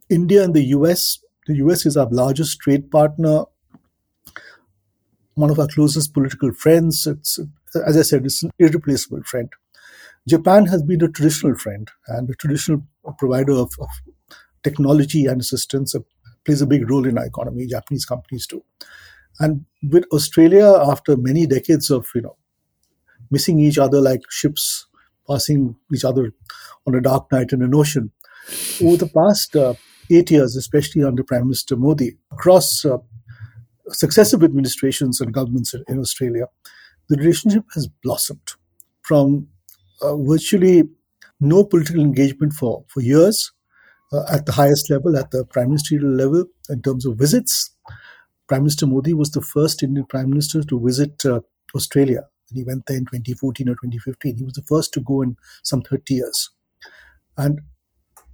India 0.09 0.43
and 0.45 0.54
the 0.54 0.64
US, 0.76 1.19
the 1.47 1.57
US 1.57 1.87
is 1.87 1.97
our 1.97 2.09
largest 2.11 2.61
trade 2.61 2.90
partner 2.90 3.45
one 5.35 5.50
of 5.50 5.59
our 5.59 5.66
closest 5.66 6.14
political 6.14 6.52
friends. 6.52 7.07
It's, 7.07 7.38
as 7.87 7.97
I 7.97 8.02
said, 8.02 8.25
it's 8.25 8.43
an 8.43 8.50
irreplaceable 8.59 9.23
friend. 9.25 9.49
Japan 10.26 10.66
has 10.66 10.83
been 10.83 11.02
a 11.02 11.09
traditional 11.09 11.57
friend 11.57 11.90
and 12.09 12.31
a 12.31 12.35
traditional 12.35 12.83
provider 13.19 13.52
of, 13.52 13.73
of 13.81 13.88
technology 14.64 15.26
and 15.26 15.40
assistance. 15.40 15.94
Plays 16.44 16.61
a 16.61 16.66
big 16.66 16.90
role 16.90 17.06
in 17.06 17.16
our 17.16 17.26
economy. 17.26 17.66
Japanese 17.66 18.04
companies 18.04 18.47
do. 18.47 18.62
And 19.40 19.64
with 19.83 20.04
Australia, 20.12 20.66
after 20.87 21.16
many 21.16 21.47
decades 21.47 21.90
of 21.90 22.09
you 22.14 22.23
know 22.23 22.37
missing 23.30 23.61
each 23.61 23.78
other 23.78 24.00
like 24.00 24.21
ships 24.30 24.87
passing 25.26 25.75
each 25.92 26.04
other 26.04 26.33
on 26.87 26.94
a 26.94 27.00
dark 27.00 27.33
night 27.33 27.52
in 27.52 27.62
an 27.62 27.75
ocean, 27.75 28.11
over 28.83 28.97
the 28.99 29.06
past 29.06 29.56
uh, 29.56 29.75
eight 30.11 30.30
years, 30.30 30.54
especially 30.56 31.02
under 31.02 31.25
Prime 31.25 31.44
Minister 31.44 31.76
Modi, 31.76 32.16
across 32.30 32.85
uh, 32.85 32.99
successive 33.88 34.42
administrations 34.42 35.21
and 35.21 35.33
governments 35.33 35.75
in 35.88 35.99
Australia, 35.99 36.47
the 37.09 37.16
relationship 37.16 37.64
has 37.75 37.88
blossomed 38.02 38.52
from 39.02 39.49
uh, 40.02 40.16
virtually 40.16 40.85
no 41.40 41.64
political 41.64 42.00
engagement 42.00 42.52
for, 42.52 42.85
for 42.88 43.00
years 43.00 43.52
at 44.30 44.47
the 44.47 44.52
highest 44.52 44.90
level, 44.90 45.16
at 45.16 45.30
the 45.30 45.44
prime 45.44 45.68
ministerial 45.68 46.11
level, 46.11 46.44
in 46.68 46.83
terms 46.83 47.06
of 47.06 47.16
visits. 47.16 47.71
Prime 48.47 48.62
Minister 48.62 48.87
Modi 48.87 49.14
was 49.14 49.30
the 49.30 49.40
first 49.40 49.83
Indian 49.83 50.06
prime 50.06 50.28
minister 50.28 50.62
to 50.62 50.78
visit 50.78 51.25
uh, 51.25 51.40
Australia 51.75 52.25
he 52.52 52.64
went 52.64 52.87
there 52.87 52.97
in 52.97 53.04
2014 53.04 53.68
or 53.68 53.75
2015. 53.75 54.37
He 54.37 54.44
was 54.44 54.54
the 54.54 54.62
first 54.62 54.92
to 54.94 55.00
go 55.00 55.23
in 55.23 55.37
some 55.62 55.83
30 55.83 56.14
years. 56.14 56.50
And 57.37 57.61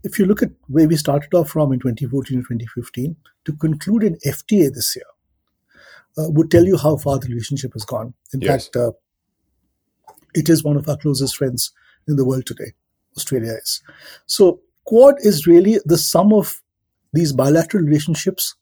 if 0.03 0.19
you 0.19 0.27
look 0.27 0.43
at 0.43 0.51
where 0.69 0.89
we 0.89 0.97
started 0.97 1.35
off 1.35 1.51
from 1.51 1.73
in 1.73 1.81
2014 1.81 2.39
or 2.39 2.43
2015, 2.43 3.17
to 3.45 3.53
conclude 3.55 4.03
an 4.03 4.19
FTA 4.27 4.73
this 4.73 4.97
year 4.97 5.05
uh, 6.19 6.31
would 6.31 6.51
tell 6.51 6.65
you 6.65 6.77
how 6.77 6.97
far 6.97 7.19
the 7.19 7.29
relationship 7.29 7.73
has 7.75 7.85
gone. 7.85 8.15
In 8.33 8.41
yes. 8.41 8.67
fact, 8.67 8.77
uh, 8.77 8.93
it 10.35 10.49
is 10.49 10.63
one 10.65 10.77
of 10.77 10.89
our 10.89 10.97
closest 10.97 11.37
friends 11.37 11.73
in 12.07 12.17
the 12.17 12.25
world 12.25 12.47
today. 12.47 12.73
Australia 13.17 13.53
is. 13.53 13.83
So, 14.27 14.61
Quad 14.85 15.17
is 15.21 15.47
really 15.47 15.79
the 15.85 15.99
sum 15.99 16.33
of 16.33 16.61
these 17.13 17.33
bilateral 17.33 17.85
relationships 17.85 18.55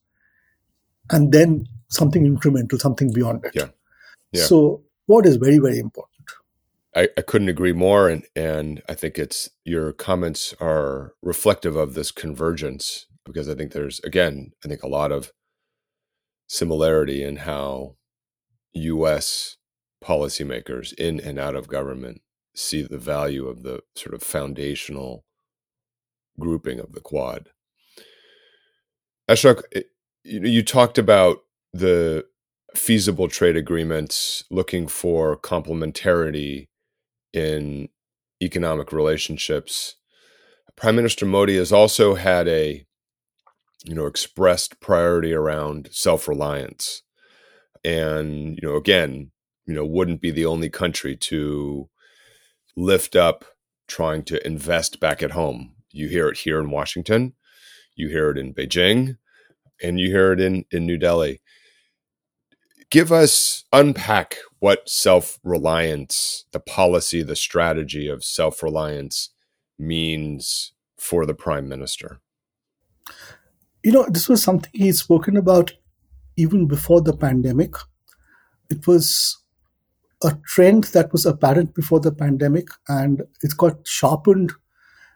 and 1.11 1.33
then 1.33 1.67
something 1.89 2.25
incremental, 2.25 2.79
something 2.79 3.13
beyond 3.13 3.45
it. 3.45 3.53
Yeah. 3.55 3.69
yeah. 4.33 4.45
So, 4.45 4.83
Quad 5.07 5.27
is 5.27 5.37
very, 5.37 5.59
very 5.59 5.79
important. 5.79 6.19
I, 6.95 7.09
I 7.17 7.23
couldn't 7.23 7.49
agree 7.49 7.73
more, 7.73 8.09
and 8.09 8.25
and 8.35 8.83
I 8.89 8.95
think 8.95 9.19
it's 9.19 9.51
your 9.65 9.93
comments 9.93 10.55
are 10.61 11.15
reflective 11.23 11.77
of 11.77 11.95
this 11.95 12.11
convergence 12.11 13.07
because 13.25 13.49
I 13.49 13.55
think 13.55 13.73
there's 13.73 14.01
again 14.01 14.53
I 14.65 14.69
think 14.69 14.83
a 14.83 14.89
lot 14.89 15.13
of 15.13 15.33
similarity 16.49 17.23
in 17.23 17.37
how 17.37 17.97
U.S. 18.73 19.59
policymakers 20.03 20.93
in 20.95 21.21
and 21.21 21.39
out 21.39 21.55
of 21.55 21.69
government 21.69 22.23
see 22.55 22.83
the 22.83 22.99
value 22.99 23.47
of 23.47 23.63
the 23.63 23.81
sort 23.95 24.15
of 24.15 24.23
foundational 24.23 25.25
grouping 26.39 26.81
of 26.81 26.93
the 26.93 27.01
Quad. 27.01 27.51
Ashok, 29.29 29.63
eh, 29.75 29.83
you, 30.25 30.41
you 30.43 30.63
talked 30.63 30.99
about 30.99 31.39
the 31.73 32.25
feasible 32.75 33.29
trade 33.29 33.57
agreements 33.57 34.45
looking 34.51 34.89
for 34.89 35.37
complementarity 35.37 36.69
in 37.33 37.89
economic 38.43 38.93
relationships. 38.93 39.97
Prime 40.77 40.97
Minister 40.97 41.27
Modi 41.27 41.57
has 41.57 41.73
also 41.73 42.15
had 42.15 42.47
a 42.49 42.87
you 43.85 43.95
know 43.95 44.07
expressed 44.07 44.81
priority 44.81 45.33
around 45.33 45.89
self-reliance 45.93 47.03
and 47.85 48.59
you 48.61 48.69
know 48.69 48.77
again 48.77 49.31
you 49.67 49.75
know 49.75 49.85
wouldn't 49.85 50.21
be 50.21 50.31
the 50.31 50.47
only 50.47 50.69
country 50.69 51.17
to 51.17 51.89
lift 52.77 53.15
up 53.15 53.45
trying 53.87 54.23
to 54.25 54.45
invest 54.47 54.99
back 55.01 55.23
at 55.23 55.31
home 55.31 55.75
you 55.99 56.09
hear 56.09 56.29
it 56.29 56.39
here 56.39 56.61
in 56.61 56.71
Washington. 56.71 57.35
You 57.95 58.09
hear 58.09 58.31
it 58.31 58.39
in 58.39 58.55
Beijing. 58.55 59.19
And 59.83 60.01
you 60.01 60.11
hear 60.11 60.33
it 60.33 60.41
in 60.41 60.65
in 60.71 60.87
New 60.87 60.97
Delhi. 60.97 61.41
Give 62.91 63.13
us 63.13 63.65
unpack 63.73 64.39
what 64.61 64.89
self-reliance 64.89 66.47
the 66.53 66.61
policy 66.61 67.23
the 67.23 67.37
strategy 67.37 68.09
of 68.09 68.25
self-reliance 68.25 69.31
means 69.79 70.73
for 70.97 71.27
the 71.27 71.35
prime 71.35 71.69
minister. 71.69 72.21
You 73.85 73.93
know 73.93 74.07
this 74.09 74.29
was 74.29 74.43
something 74.43 74.71
he'd 74.73 74.97
spoken 74.97 75.37
about 75.37 75.75
even 76.37 76.67
before 76.67 77.01
the 77.01 77.17
pandemic. 77.17 77.75
It 78.71 78.87
was 78.87 79.39
a 80.23 80.37
trend 80.47 80.85
that 80.85 81.13
was 81.13 81.25
apparent 81.27 81.75
before 81.75 82.01
the 82.01 82.13
pandemic 82.13 82.69
and 82.89 83.23
it 83.43 83.57
got 83.57 83.87
sharpened 83.87 84.53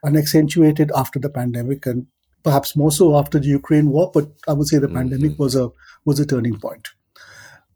and 0.03 0.17
accentuated 0.17 0.91
after 0.95 1.19
the 1.19 1.31
pandemic 1.31 1.87
and 1.87 2.07
perhaps 2.43 2.75
more 2.77 2.91
so 2.91 3.17
after 3.17 3.39
the 3.39 3.49
Ukraine 3.49 3.91
war, 3.91 4.11
but 4.13 4.29
I 4.49 4.53
would 4.53 4.67
say 4.67 4.79
the 4.79 4.87
mm-hmm. 4.87 4.97
pandemic 4.97 5.39
was 5.39 5.55
a 5.55 5.71
was 6.05 6.19
a 6.19 6.27
turning 6.27 6.59
point 6.59 6.89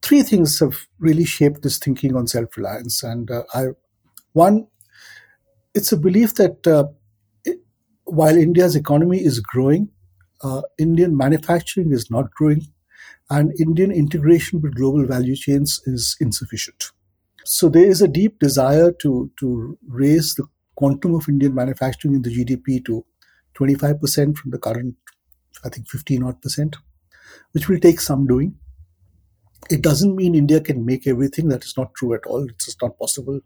three 0.07 0.23
things 0.23 0.61
have 0.61 0.87
really 0.99 1.25
shaped 1.25 1.63
this 1.63 1.79
thinking 1.79 2.17
on 2.17 2.27
self 2.27 2.57
reliance. 2.57 3.03
And 3.03 3.31
uh, 3.31 3.43
I, 3.55 3.67
one, 4.33 4.69
it's 5.75 5.93
a 5.93 5.97
belief 5.97 6.35
that 6.35 6.67
uh, 6.67 6.87
it, 7.45 7.59
while 8.05 8.37
India's 8.37 8.77
economy 8.77 9.19
is 9.19 9.41
growing, 9.41 9.89
uh, 10.43 10.63
Indian 10.79 11.17
manufacturing 11.17 11.93
is 11.93 12.11
not 12.11 12.31
growing, 12.31 12.63
and 13.31 13.53
Indian 13.59 13.91
integration 13.91 14.61
with 14.61 14.77
global 14.77 15.07
value 15.07 15.35
chains 15.35 15.81
is 15.87 16.17
insufficient. 16.21 16.93
So 17.45 17.69
there 17.69 17.87
is 17.87 18.03
a 18.03 18.09
deep 18.09 18.39
desire 18.39 18.93
to 19.03 19.31
to 19.41 19.79
raise 19.89 20.35
the 20.35 20.45
quantum 20.77 21.15
of 21.17 21.29
Indian 21.29 21.55
manufacturing 21.55 22.15
in 22.15 22.23
the 22.23 22.31
GDP 22.31 22.81
to 22.87 23.05
25% 23.55 24.37
from 24.39 24.51
the 24.53 24.59
current, 24.59 24.97
I 25.65 25.71
think, 25.71 25.89
15 25.89 26.23
odd 26.23 26.41
percent, 26.43 26.77
which 27.53 27.69
will 27.69 27.81
take 27.81 28.01
some 28.01 28.27
doing. 28.27 28.57
It 29.71 29.81
doesn't 29.81 30.17
mean 30.17 30.35
India 30.35 30.61
can 30.61 30.85
make 30.85 31.07
everything. 31.07 31.47
That 31.51 31.65
is 31.65 31.77
not 31.77 31.95
true 31.95 32.15
at 32.15 32.27
all. 32.27 32.49
It's 32.49 32.65
just 32.65 32.83
not 32.83 32.99
possible 32.99 33.41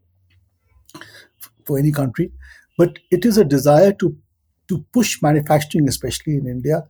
for 1.65 1.79
any 1.79 1.93
country. 1.93 2.33
But 2.79 2.99
it 3.11 3.25
is 3.25 3.39
a 3.39 3.45
desire 3.45 3.93
to 3.95 4.17
to 4.69 4.85
push 4.93 5.21
manufacturing, 5.21 5.89
especially 5.89 6.37
in 6.37 6.47
India, 6.47 6.87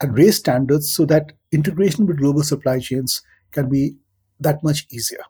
and 0.00 0.16
raise 0.16 0.36
standards 0.36 0.94
so 0.94 1.04
that 1.06 1.32
integration 1.52 2.06
with 2.06 2.18
global 2.18 2.44
supply 2.44 2.78
chains 2.78 3.22
can 3.50 3.68
be 3.68 3.96
that 4.38 4.62
much 4.62 4.86
easier. 4.90 5.24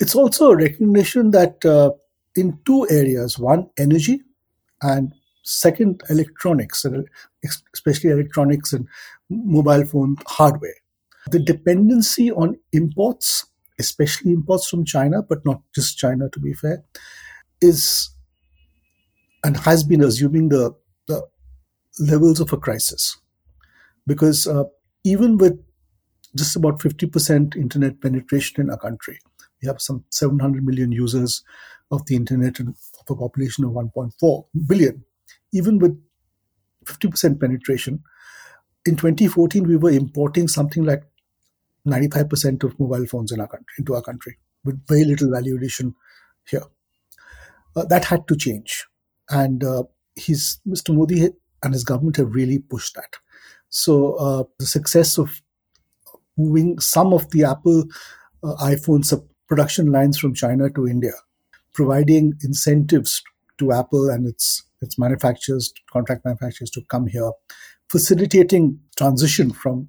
It's 0.00 0.14
also 0.14 0.50
a 0.50 0.56
recognition 0.56 1.30
that 1.32 1.64
uh, 1.64 1.90
in 2.38 2.58
two 2.64 2.86
areas 2.88 3.38
one, 3.38 3.68
energy, 3.78 4.22
and 4.82 5.12
second, 5.42 6.02
electronics, 6.08 6.84
especially 7.74 8.10
electronics 8.10 8.72
and 8.72 8.86
mobile 9.28 9.84
phone 9.84 10.16
hardware. 10.26 10.74
The 11.30 11.38
dependency 11.38 12.30
on 12.30 12.56
imports, 12.72 13.46
especially 13.78 14.32
imports 14.32 14.68
from 14.68 14.84
China, 14.84 15.22
but 15.22 15.44
not 15.44 15.62
just 15.74 15.98
China 15.98 16.28
to 16.30 16.40
be 16.40 16.52
fair, 16.52 16.84
is 17.60 18.10
and 19.44 19.56
has 19.56 19.84
been 19.84 20.02
assuming 20.02 20.48
the, 20.48 20.74
the 21.06 21.22
levels 21.98 22.40
of 22.40 22.52
a 22.52 22.56
crisis. 22.56 23.16
Because 24.06 24.46
uh, 24.46 24.64
even 25.04 25.38
with 25.38 25.58
just 26.36 26.56
about 26.56 26.78
50% 26.80 27.56
internet 27.56 28.00
penetration 28.00 28.60
in 28.60 28.70
our 28.70 28.78
country, 28.78 29.18
we 29.62 29.66
have 29.66 29.80
some 29.80 30.04
700 30.10 30.64
million 30.64 30.92
users 30.92 31.42
of 31.90 32.04
the 32.06 32.16
internet 32.16 32.58
and 32.60 32.68
of 32.68 33.10
a 33.10 33.16
population 33.16 33.64
of 33.64 33.72
1.4 33.72 34.44
billion. 34.66 35.04
Even 35.52 35.78
with 35.78 35.98
50% 36.84 37.40
penetration, 37.40 38.02
in 38.86 38.96
2014 38.96 39.64
we 39.64 39.76
were 39.76 39.90
importing 39.90 40.48
something 40.48 40.84
like 40.84 41.02
95% 41.86 42.64
of 42.64 42.78
mobile 42.78 43.06
phones 43.06 43.32
in 43.32 43.40
our 43.40 43.48
country, 43.48 43.74
into 43.78 43.94
our 43.94 44.02
country, 44.02 44.38
with 44.64 44.86
very 44.86 45.04
little 45.04 45.30
value 45.30 45.56
addition 45.56 45.94
here. 46.46 46.64
Uh, 47.76 47.84
that 47.84 48.04
had 48.04 48.26
to 48.28 48.36
change. 48.36 48.86
And 49.30 49.62
uh, 49.62 49.84
he's, 50.16 50.60
Mr. 50.66 50.94
Modi 50.94 51.28
and 51.62 51.72
his 51.72 51.84
government 51.84 52.16
have 52.16 52.34
really 52.34 52.58
pushed 52.58 52.94
that. 52.96 53.16
So 53.68 54.14
uh, 54.14 54.44
the 54.58 54.66
success 54.66 55.18
of 55.18 55.42
moving 56.36 56.78
some 56.78 57.12
of 57.12 57.30
the 57.30 57.44
Apple 57.44 57.84
uh, 58.42 58.54
iPhone 58.62 59.04
production 59.46 59.92
lines 59.92 60.18
from 60.18 60.34
China 60.34 60.70
to 60.70 60.86
India, 60.86 61.12
providing 61.78 62.32
incentives 62.42 63.22
to 63.56 63.70
Apple 63.70 64.10
and 64.10 64.26
its 64.26 64.64
its 64.82 64.98
manufacturers, 64.98 65.72
contract 65.92 66.24
manufacturers 66.24 66.70
to 66.70 66.82
come 66.88 67.06
here, 67.06 67.30
facilitating 67.88 68.80
transition 68.96 69.52
from 69.52 69.88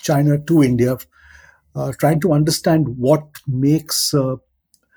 China 0.00 0.36
to 0.48 0.62
India, 0.64 0.96
uh, 1.76 1.92
trying 2.00 2.20
to 2.20 2.32
understand 2.32 2.88
what 2.98 3.22
makes 3.46 4.12
uh, 4.12 4.34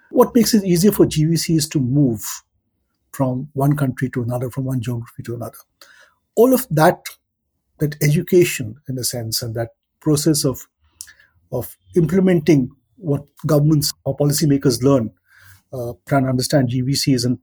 what 0.10 0.34
makes 0.34 0.56
it 0.56 0.64
easier 0.64 0.92
for 0.92 1.06
GVCs 1.06 1.70
to 1.74 1.80
move 1.80 2.24
from 3.12 3.48
one 3.54 3.76
country 3.76 4.10
to 4.10 4.24
another, 4.24 4.50
from 4.50 4.66
one 4.66 4.82
geography 4.82 5.22
to 5.24 5.36
another. 5.36 5.62
All 6.36 6.56
of 6.56 6.66
that, 6.72 7.06
that 7.78 7.96
education 8.02 8.78
in 8.90 8.98
a 8.98 9.04
sense, 9.04 9.44
and 9.44 9.54
that 9.54 9.70
process 10.00 10.44
of 10.44 10.68
of 11.52 11.78
implementing 11.96 12.72
what 12.98 13.26
governments 13.46 13.94
or 14.06 14.18
policymakers 14.18 14.82
learn, 14.82 15.12
uh, 15.76 15.94
trying 16.08 16.24
to 16.24 16.30
understand 16.30 16.70
GVCs 16.70 17.26
and 17.26 17.40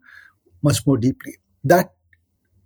much 0.62 0.86
more 0.86 0.96
deeply. 0.96 1.36
That 1.64 1.92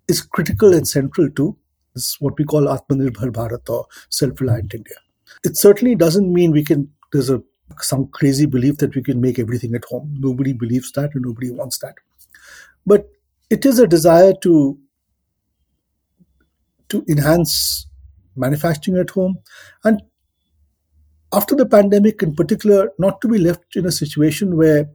is 0.09 0.23
critical 0.23 0.73
and 0.73 0.87
central 0.87 1.31
to 1.31 1.57
this, 1.95 2.21
what 2.21 2.39
we 2.39 2.45
call 2.45 2.63
Atmanirbhar 2.63 3.31
Bharat 3.31 3.69
or 3.69 3.87
self-reliant 4.11 4.75
India. 4.75 4.97
It 5.45 5.57
certainly 5.57 5.95
doesn't 5.95 6.33
mean 6.33 6.53
we 6.53 6.65
can, 6.65 6.91
there's 7.13 7.31
a 7.31 7.43
some 7.81 8.07
crazy 8.09 8.47
belief 8.47 8.79
that 8.79 8.95
we 8.95 9.03
can 9.03 9.21
make 9.21 9.39
everything 9.39 9.75
at 9.75 9.85
home. 9.85 10.15
Nobody 10.19 10.53
believes 10.53 10.93
that 10.93 11.15
and 11.15 11.25
nobody 11.25 11.51
wants 11.51 11.79
that. 11.79 11.95
But 12.87 13.09
it 13.51 13.67
is 13.67 13.79
a 13.79 13.87
desire 13.87 14.33
to 14.43 14.79
to 16.89 17.05
enhance 17.09 17.87
manufacturing 18.37 18.97
at 18.97 19.11
home 19.11 19.39
and 19.83 20.01
after 21.33 21.57
the 21.57 21.67
pandemic 21.67 22.23
in 22.23 22.33
particular 22.33 22.91
not 22.97 23.21
to 23.21 23.27
be 23.29 23.39
left 23.39 23.75
in 23.75 23.87
a 23.87 23.91
situation 23.91 24.57
where 24.57 24.89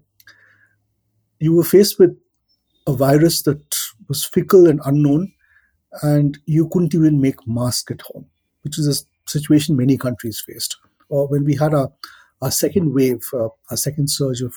you 1.42 1.54
were 1.54 1.64
faced 1.64 2.00
with 2.00 2.18
a 2.88 2.94
virus 2.94 3.42
that 3.44 3.62
was 4.08 4.24
fickle 4.24 4.68
and 4.68 4.80
unknown 4.86 5.32
and 6.02 6.38
you 6.46 6.68
couldn't 6.70 6.96
even 6.96 7.20
make 7.22 7.48
masks 7.48 7.92
at 7.92 8.02
home 8.02 8.26
which 8.64 8.78
is 8.78 8.88
a 8.88 9.30
situation 9.30 9.76
many 9.76 9.98
countries 9.98 10.44
faced. 10.46 10.78
Or 11.10 11.28
when 11.28 11.44
we 11.44 11.56
had 11.56 11.74
a, 11.74 11.90
our 12.42 12.52
second 12.52 12.94
wave, 12.94 13.24
uh, 13.34 13.50
our 13.70 13.78
second 13.78 14.10
surge 14.10 14.42
of 14.42 14.54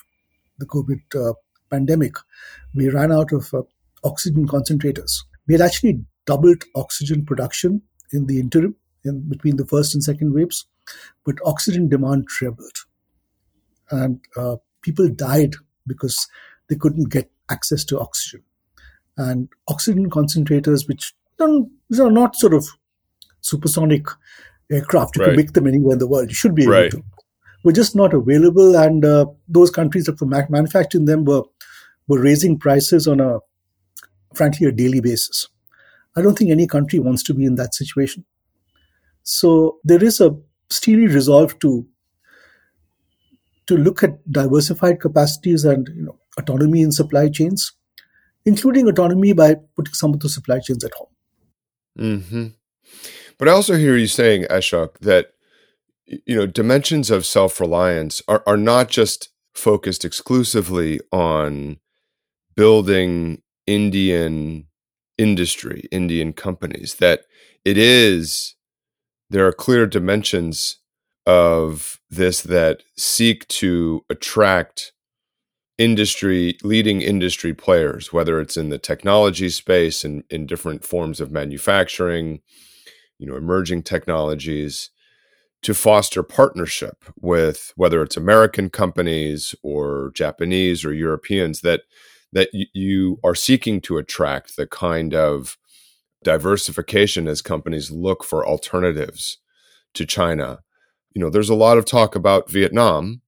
the 0.59 0.67
COVID 0.67 1.01
uh, 1.15 1.35
pandemic, 1.71 2.15
we 2.75 2.89
ran 2.89 3.13
out 3.13 3.33
of 3.33 3.53
uh, 3.53 3.63
oxygen 4.05 4.47
concentrators. 4.47 5.19
We 5.47 5.55
had 5.55 5.61
actually 5.61 6.05
doubled 6.27 6.65
oxygen 6.75 7.25
production 7.25 7.83
in 8.13 8.27
the 8.27 8.39
interim, 8.39 8.77
in 9.05 9.29
between 9.29 9.57
the 9.57 9.67
first 9.67 9.95
and 9.95 10.03
second 10.03 10.33
waves, 10.33 10.67
but 11.25 11.37
oxygen 11.45 11.89
demand 11.89 12.29
trebled. 12.29 12.77
And 13.91 14.21
uh, 14.37 14.57
people 14.83 15.09
died 15.09 15.55
because 15.87 16.27
they 16.69 16.77
couldn't 16.77 17.11
get 17.11 17.31
access 17.51 17.85
to 17.87 18.01
oxygen. 18.01 18.43
And 19.17 19.49
oxygen 19.69 20.11
concentrators, 20.11 20.89
which 20.89 21.15
don't, 21.39 21.71
are 22.01 22.11
not 22.11 22.37
sort 22.37 22.55
of 22.55 22.67
supersonic 23.41 24.07
aircraft, 24.71 25.17
you 25.17 25.23
right. 25.23 25.29
can 25.29 25.37
make 25.37 25.53
them 25.53 25.67
anywhere 25.67 25.93
in 25.93 25.99
the 25.99 26.09
world. 26.09 26.29
You 26.29 26.35
should 26.35 26.55
be 26.55 26.63
able 26.65 26.73
right. 26.73 26.91
to. 26.91 27.05
Were 27.65 27.73
just 27.73 27.97
not 27.97 28.13
available, 28.13 28.77
and 28.77 29.03
uh, 29.07 29.25
those 29.49 29.71
countries 29.71 30.05
that 30.05 30.21
were 30.21 30.27
manufacturing 30.27 31.07
them 31.07 31.25
were 31.25 31.45
were 32.07 32.21
raising 32.21 32.59
prices 32.59 33.09
on 33.09 33.21
a, 33.21 33.39
frankly, 34.35 34.67
a 34.67 34.73
daily 34.73 35.01
basis. 35.01 35.49
I 36.15 36.21
don't 36.21 36.39
think 36.39 36.51
any 36.51 36.67
country 36.67 36.99
wants 36.99 37.23
to 37.23 37.33
be 37.33 37.47
in 37.47 37.55
that 37.55 37.75
situation. 37.75 38.27
So 39.23 39.79
there 39.83 40.05
is 40.05 40.21
a 40.21 40.37
steely 40.69 41.07
resolve 41.07 41.59
to 41.61 41.87
to 43.67 43.77
look 43.79 44.03
at 44.03 44.31
diversified 44.31 45.01
capacities 45.01 45.65
and 45.65 45.89
you 45.89 46.03
know, 46.03 46.19
autonomy 46.39 46.83
in 46.83 46.93
supply 46.93 47.29
chains, 47.29 47.73
including 48.45 48.89
autonomy 48.89 49.33
by 49.33 49.57
putting 49.77 49.95
some 49.95 50.15
of 50.15 50.21
the 50.21 50.29
supply 50.29 50.59
chains 50.61 50.85
at 50.85 50.93
home. 50.95 51.09
Mm-hmm. 51.99 52.47
But 53.39 53.49
I 53.49 53.53
also 53.53 53.77
hear 53.77 53.97
you 53.97 54.07
saying, 54.07 54.45
Ashok, 54.45 54.99
that 55.01 55.33
you 56.07 56.37
know 56.37 56.47
dimensions 56.47 57.11
of 57.11 57.25
self-reliance 57.25 58.23
are, 58.29 58.43
are 58.47 58.57
not 58.57 58.89
just 58.89 59.31
focused 59.55 60.05
exclusively 60.05 61.01
on 61.13 61.79
building 62.57 63.43
Indian 63.67 64.67
industry, 65.17 65.89
Indian 65.91 66.33
companies, 66.33 66.95
that 66.95 67.23
it 67.65 67.79
is, 67.79 68.57
there 69.31 69.47
are 69.47 69.53
clear 69.53 69.87
dimensions 69.87 70.79
of 71.27 72.01
this 72.11 72.43
that 72.43 72.83
seek 72.97 73.47
to 73.49 74.05
attract 74.11 74.93
industry, 75.79 76.57
leading 76.63 77.03
industry 77.03 77.53
players, 77.53 78.13
whether 78.13 78.41
it's 78.41 78.57
in 78.57 78.69
the 78.69 78.79
technology 78.79 79.49
space 79.49 80.05
and 80.05 80.25
in 80.31 80.47
different 80.47 80.85
forms 80.85 81.21
of 81.21 81.33
manufacturing, 81.33 82.41
you 83.19 83.27
know, 83.27 83.37
emerging 83.37 83.83
technologies 83.83 84.91
to 85.63 85.75
foster 85.75 86.23
partnership 86.23 87.05
with 87.21 87.73
whether 87.75 88.03
it's 88.03 88.17
American 88.17 88.69
companies 88.69 89.55
or 89.63 90.13
Japanese 90.15 90.85
or 90.85 90.93
Europeans 90.93 91.63
that 91.63 91.83
that 92.33 92.51
you 92.53 93.19
are 93.23 93.35
seeking 93.35 93.81
to 93.81 93.97
attract 93.97 94.57
the 94.57 94.67
kind 94.67 95.15
of 95.15 95.57
diversification 96.25 97.29
as 97.29 97.41
companies 97.41 97.93
look 97.93 98.25
for 98.25 98.47
alternatives 98.47 99.39
to 99.95 100.05
China. 100.05 100.59
You 101.15 101.23
know, 101.23 101.31
there's 101.31 101.49
a 101.49 101.55
lot 101.55 101.79
of 101.79 101.85
talk 101.85 102.17
about 102.17 102.51
Vietnam 102.51 103.23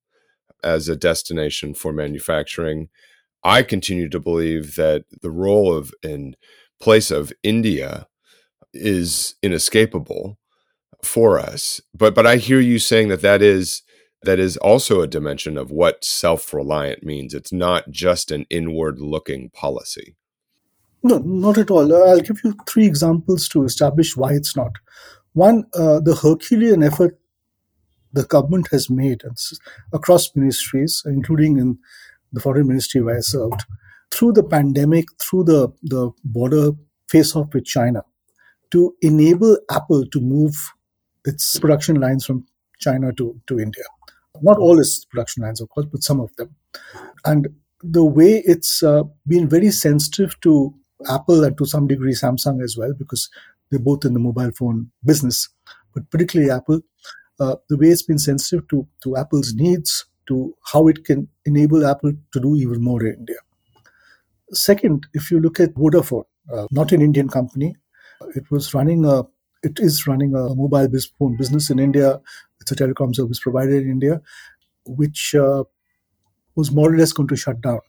as 0.62 0.88
a 0.88 0.96
destination 0.96 1.74
for 1.74 1.92
manufacturing. 1.92 2.88
I 3.44 3.62
continue 3.62 4.08
to 4.08 4.20
believe 4.20 4.76
that 4.76 5.04
the 5.22 5.30
role 5.30 5.72
of 5.72 5.92
and 6.02 6.36
place 6.80 7.10
of 7.10 7.32
India 7.42 8.06
is 8.72 9.36
inescapable 9.42 10.38
for 11.02 11.38
us. 11.38 11.80
But 11.94 12.14
but 12.14 12.26
I 12.26 12.36
hear 12.36 12.60
you 12.60 12.78
saying 12.78 13.08
that 13.08 13.22
that 13.22 13.42
is 13.42 13.82
that 14.22 14.38
is 14.38 14.56
also 14.58 15.00
a 15.00 15.06
dimension 15.06 15.56
of 15.56 15.70
what 15.70 16.04
self 16.04 16.52
reliant 16.52 17.02
means. 17.02 17.34
It's 17.34 17.52
not 17.52 17.90
just 17.90 18.30
an 18.30 18.46
inward 18.50 19.00
looking 19.00 19.50
policy. 19.50 20.16
No, 21.02 21.18
not 21.18 21.58
at 21.58 21.70
all. 21.70 21.94
I'll 21.94 22.20
give 22.20 22.40
you 22.42 22.54
three 22.66 22.86
examples 22.86 23.48
to 23.50 23.64
establish 23.64 24.16
why 24.16 24.32
it's 24.32 24.56
not. 24.56 24.72
One, 25.34 25.66
uh, 25.74 26.00
the 26.00 26.16
Herculean 26.16 26.82
effort 26.82 27.18
the 28.16 28.24
government 28.24 28.68
has 28.70 28.88
made 28.88 29.22
across 29.92 30.34
ministries, 30.34 31.02
including 31.04 31.58
in 31.58 31.78
the 32.32 32.40
foreign 32.40 32.66
ministry 32.66 33.02
where 33.02 33.18
I 33.18 33.20
served, 33.20 33.64
through 34.10 34.32
the 34.32 34.42
pandemic, 34.42 35.04
through 35.22 35.44
the, 35.44 35.68
the 35.82 36.10
border 36.24 36.72
face 37.08 37.36
off 37.36 37.52
with 37.52 37.66
China, 37.66 38.02
to 38.70 38.94
enable 39.02 39.58
Apple 39.70 40.06
to 40.06 40.20
move 40.20 40.54
its 41.24 41.58
production 41.58 42.00
lines 42.00 42.24
from 42.24 42.46
China 42.80 43.12
to, 43.12 43.38
to 43.48 43.58
India. 43.60 43.84
Not 44.42 44.58
all 44.58 44.80
its 44.80 45.04
production 45.04 45.42
lines, 45.42 45.60
of 45.60 45.68
course, 45.68 45.86
but 45.92 46.02
some 46.02 46.20
of 46.20 46.34
them. 46.36 46.54
And 47.24 47.48
the 47.82 48.04
way 48.04 48.42
it's 48.46 48.82
uh, 48.82 49.02
been 49.26 49.48
very 49.48 49.70
sensitive 49.70 50.40
to 50.40 50.74
Apple 51.10 51.44
and 51.44 51.56
to 51.58 51.66
some 51.66 51.86
degree 51.86 52.14
Samsung 52.14 52.62
as 52.62 52.76
well, 52.78 52.94
because 52.98 53.28
they're 53.70 53.78
both 53.78 54.04
in 54.04 54.14
the 54.14 54.20
mobile 54.20 54.52
phone 54.52 54.90
business, 55.04 55.48
but 55.94 56.10
particularly 56.10 56.50
Apple, 56.50 56.80
uh, 57.40 57.56
the 57.68 57.76
way 57.76 57.88
it's 57.88 58.02
been 58.02 58.18
sensitive 58.18 58.66
to, 58.68 58.86
to 59.02 59.16
Apple's 59.16 59.54
needs, 59.54 60.06
to 60.28 60.54
how 60.72 60.88
it 60.88 61.04
can 61.04 61.28
enable 61.44 61.86
Apple 61.86 62.12
to 62.32 62.40
do 62.40 62.56
even 62.56 62.82
more 62.82 63.04
in 63.04 63.14
India. 63.14 63.36
Second, 64.52 65.06
if 65.12 65.30
you 65.30 65.40
look 65.40 65.60
at 65.60 65.74
Vodafone, 65.74 66.24
uh, 66.52 66.66
not 66.70 66.92
an 66.92 67.02
Indian 67.02 67.28
company, 67.28 67.76
it 68.34 68.50
was 68.50 68.74
running 68.74 69.04
a 69.04 69.24
it 69.62 69.80
is 69.80 70.06
running 70.06 70.34
a 70.34 70.54
mobile 70.54 70.88
phone 71.18 71.36
business 71.36 71.70
in 71.70 71.78
India. 71.78 72.20
It's 72.60 72.70
a 72.70 72.76
telecom 72.76 73.14
service 73.14 73.40
provider 73.40 73.76
in 73.76 73.90
India, 73.90 74.20
which 74.84 75.34
uh, 75.34 75.64
was 76.54 76.70
more 76.70 76.92
or 76.92 76.96
less 76.96 77.12
going 77.12 77.28
to 77.28 77.36
shut 77.36 77.60
down. 77.60 77.80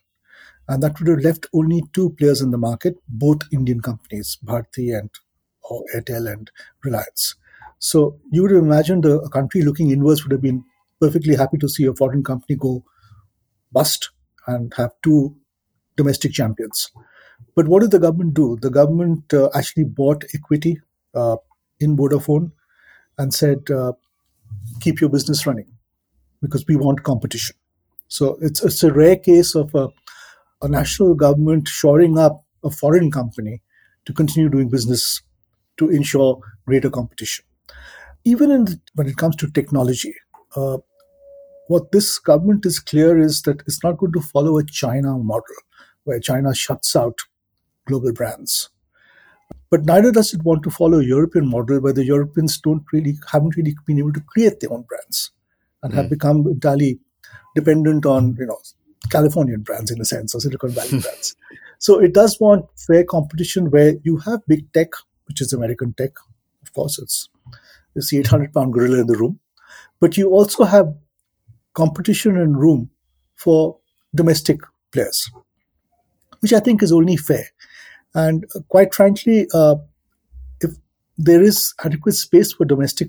And 0.66 0.82
that 0.82 0.98
would 0.98 1.08
have 1.08 1.20
left 1.20 1.46
only 1.54 1.82
two 1.92 2.10
players 2.10 2.40
in 2.40 2.50
the 2.50 2.58
market, 2.58 2.96
both 3.08 3.38
Indian 3.52 3.80
companies, 3.80 4.38
Bharti 4.44 4.98
and 4.98 5.10
Airtel 5.94 6.30
and 6.32 6.50
Reliance. 6.84 7.34
So 7.78 8.18
you 8.30 8.42
would 8.42 8.50
have 8.50 8.62
imagined 8.62 9.04
a, 9.04 9.20
a 9.20 9.30
country 9.30 9.62
looking 9.62 9.90
inwards 9.90 10.24
would 10.24 10.32
have 10.32 10.42
been 10.42 10.64
perfectly 11.00 11.36
happy 11.36 11.58
to 11.58 11.68
see 11.68 11.84
a 11.86 11.94
foreign 11.94 12.24
company 12.24 12.56
go 12.56 12.84
bust 13.72 14.10
and 14.46 14.72
have 14.76 14.92
two 15.02 15.36
domestic 15.96 16.32
champions. 16.32 16.90
But 17.54 17.68
what 17.68 17.80
did 17.80 17.90
the 17.90 17.98
government 17.98 18.34
do? 18.34 18.58
The 18.60 18.70
government 18.70 19.32
uh, 19.32 19.48
actually 19.54 19.84
bought 19.84 20.24
equity 20.34 20.80
uh, 21.14 21.36
in 21.80 21.96
Vodafone 21.96 22.52
and 23.16 23.32
said, 23.32 23.70
uh, 23.70 23.92
keep 24.80 25.00
your 25.00 25.10
business 25.10 25.46
running 25.46 25.72
because 26.40 26.66
we 26.66 26.76
want 26.76 27.02
competition. 27.02 27.56
So 28.08 28.38
it's, 28.40 28.62
it's 28.62 28.82
a 28.82 28.92
rare 28.92 29.16
case 29.16 29.54
of 29.54 29.74
a, 29.74 29.88
a 30.62 30.68
national 30.68 31.14
government 31.14 31.68
shoring 31.68 32.18
up 32.18 32.44
a 32.64 32.70
foreign 32.70 33.10
company 33.10 33.62
to 34.06 34.12
continue 34.12 34.48
doing 34.48 34.68
business 34.68 35.22
to 35.76 35.90
ensure 35.90 36.40
greater 36.66 36.90
competition. 36.90 37.44
Even 38.28 38.50
in 38.50 38.66
when 38.94 39.08
it 39.08 39.16
comes 39.16 39.36
to 39.36 39.50
technology, 39.50 40.14
uh, 40.56 40.78
what 41.68 41.92
this 41.92 42.18
government 42.18 42.66
is 42.66 42.78
clear 42.78 43.18
is 43.18 43.42
that 43.42 43.62
it's 43.66 43.82
not 43.84 43.98
going 43.98 44.12
to 44.12 44.20
follow 44.20 44.58
a 44.58 44.64
China 44.64 45.16
model 45.18 45.60
where 46.04 46.20
China 46.20 46.54
shuts 46.54 46.94
out 46.96 47.18
global 47.86 48.12
brands. 48.12 48.70
But 49.70 49.84
neither 49.84 50.12
does 50.12 50.32
it 50.34 50.42
want 50.44 50.62
to 50.64 50.70
follow 50.70 50.98
a 51.00 51.04
European 51.04 51.48
model 51.48 51.80
where 51.80 51.92
the 51.92 52.04
Europeans 52.04 52.58
don't 52.58 52.84
really 52.92 53.18
haven't 53.32 53.56
really 53.56 53.74
been 53.86 53.98
able 53.98 54.12
to 54.12 54.20
create 54.32 54.60
their 54.60 54.72
own 54.72 54.82
brands 54.82 55.30
and 55.82 55.92
mm. 55.92 55.96
have 55.96 56.06
hmm. 56.06 56.16
become 56.16 56.46
entirely 56.46 56.98
dependent 57.54 58.06
on 58.06 58.36
you 58.38 58.46
know 58.46 58.58
Californian 59.10 59.62
brands 59.62 59.90
in 59.90 60.00
a 60.00 60.04
sense 60.04 60.34
or 60.34 60.40
Silicon 60.40 60.70
Valley 60.70 61.00
brands. 61.00 61.36
So 61.78 61.98
it 62.00 62.12
does 62.12 62.40
want 62.40 62.66
fair 62.76 63.04
competition 63.04 63.70
where 63.70 63.94
you 64.02 64.16
have 64.18 64.40
big 64.48 64.72
tech, 64.72 64.88
which 65.26 65.40
is 65.40 65.52
American 65.52 65.92
tech. 65.94 66.12
Of 66.62 66.72
course, 66.72 66.98
it's 66.98 67.28
the 68.06 68.18
800 68.18 68.52
pound 68.52 68.72
gorilla 68.72 69.00
in 69.00 69.06
the 69.06 69.16
room, 69.16 69.38
but 70.00 70.16
you 70.16 70.30
also 70.30 70.64
have 70.64 70.94
competition 71.74 72.36
and 72.36 72.58
room 72.58 72.90
for 73.36 73.78
domestic 74.14 74.60
players, 74.92 75.30
which 76.40 76.52
I 76.52 76.60
think 76.60 76.82
is 76.82 76.92
only 76.92 77.16
fair. 77.16 77.46
And 78.14 78.44
uh, 78.54 78.60
quite 78.68 78.94
frankly, 78.94 79.46
uh, 79.52 79.76
if 80.60 80.72
there 81.16 81.42
is 81.42 81.74
adequate 81.84 82.14
space 82.14 82.52
for 82.52 82.64
domestic 82.64 83.08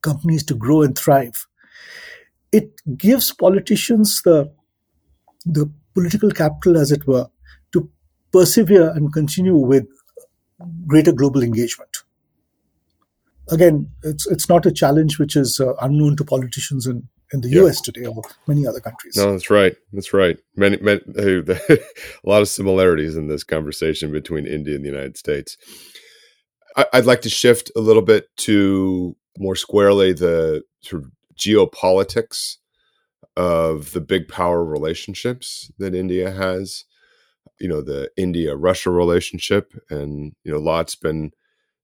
companies 0.00 0.44
to 0.44 0.54
grow 0.54 0.82
and 0.82 0.96
thrive, 0.96 1.46
it 2.50 2.80
gives 2.96 3.32
politicians 3.32 4.22
the 4.22 4.52
the 5.44 5.70
political 5.94 6.30
capital, 6.30 6.76
as 6.76 6.92
it 6.92 7.06
were, 7.06 7.28
to 7.72 7.90
persevere 8.32 8.90
and 8.90 9.12
continue 9.12 9.56
with 9.56 9.86
greater 10.86 11.12
global 11.12 11.42
engagement. 11.42 11.91
Again, 13.52 13.88
it's 14.02 14.26
it's 14.26 14.48
not 14.48 14.66
a 14.66 14.72
challenge 14.72 15.18
which 15.18 15.36
is 15.36 15.60
uh, 15.60 15.74
unknown 15.82 16.16
to 16.16 16.24
politicians 16.24 16.86
in 16.86 17.08
in 17.32 17.40
the 17.40 17.48
yeah. 17.48 17.62
U.S. 17.62 17.80
today 17.80 18.06
or 18.06 18.22
many 18.46 18.66
other 18.66 18.80
countries. 18.80 19.16
No, 19.16 19.32
that's 19.32 19.50
right. 19.50 19.74
That's 19.92 20.12
right. 20.12 20.38
Many, 20.56 20.76
many 20.78 21.00
a 21.18 21.78
lot 22.24 22.42
of 22.42 22.48
similarities 22.48 23.16
in 23.16 23.28
this 23.28 23.44
conversation 23.44 24.12
between 24.12 24.46
India 24.46 24.74
and 24.74 24.84
the 24.84 24.90
United 24.90 25.16
States. 25.16 25.56
I, 26.76 26.86
would 26.94 27.06
like 27.06 27.22
to 27.22 27.30
shift 27.30 27.70
a 27.76 27.80
little 27.80 28.02
bit 28.02 28.26
to 28.38 29.16
more 29.38 29.56
squarely 29.56 30.12
the 30.12 30.62
sort 30.80 31.02
of 31.02 31.10
geopolitics 31.36 32.56
of 33.36 33.92
the 33.92 34.00
big 34.00 34.28
power 34.28 34.64
relationships 34.64 35.70
that 35.78 35.94
India 35.94 36.30
has. 36.30 36.84
You 37.60 37.68
know, 37.68 37.80
the 37.80 38.10
India 38.16 38.56
Russia 38.56 38.90
relationship, 38.90 39.72
and, 39.88 40.32
you 40.42 40.50
know, 40.50 40.58
lots 40.58 40.96
been 40.96 41.30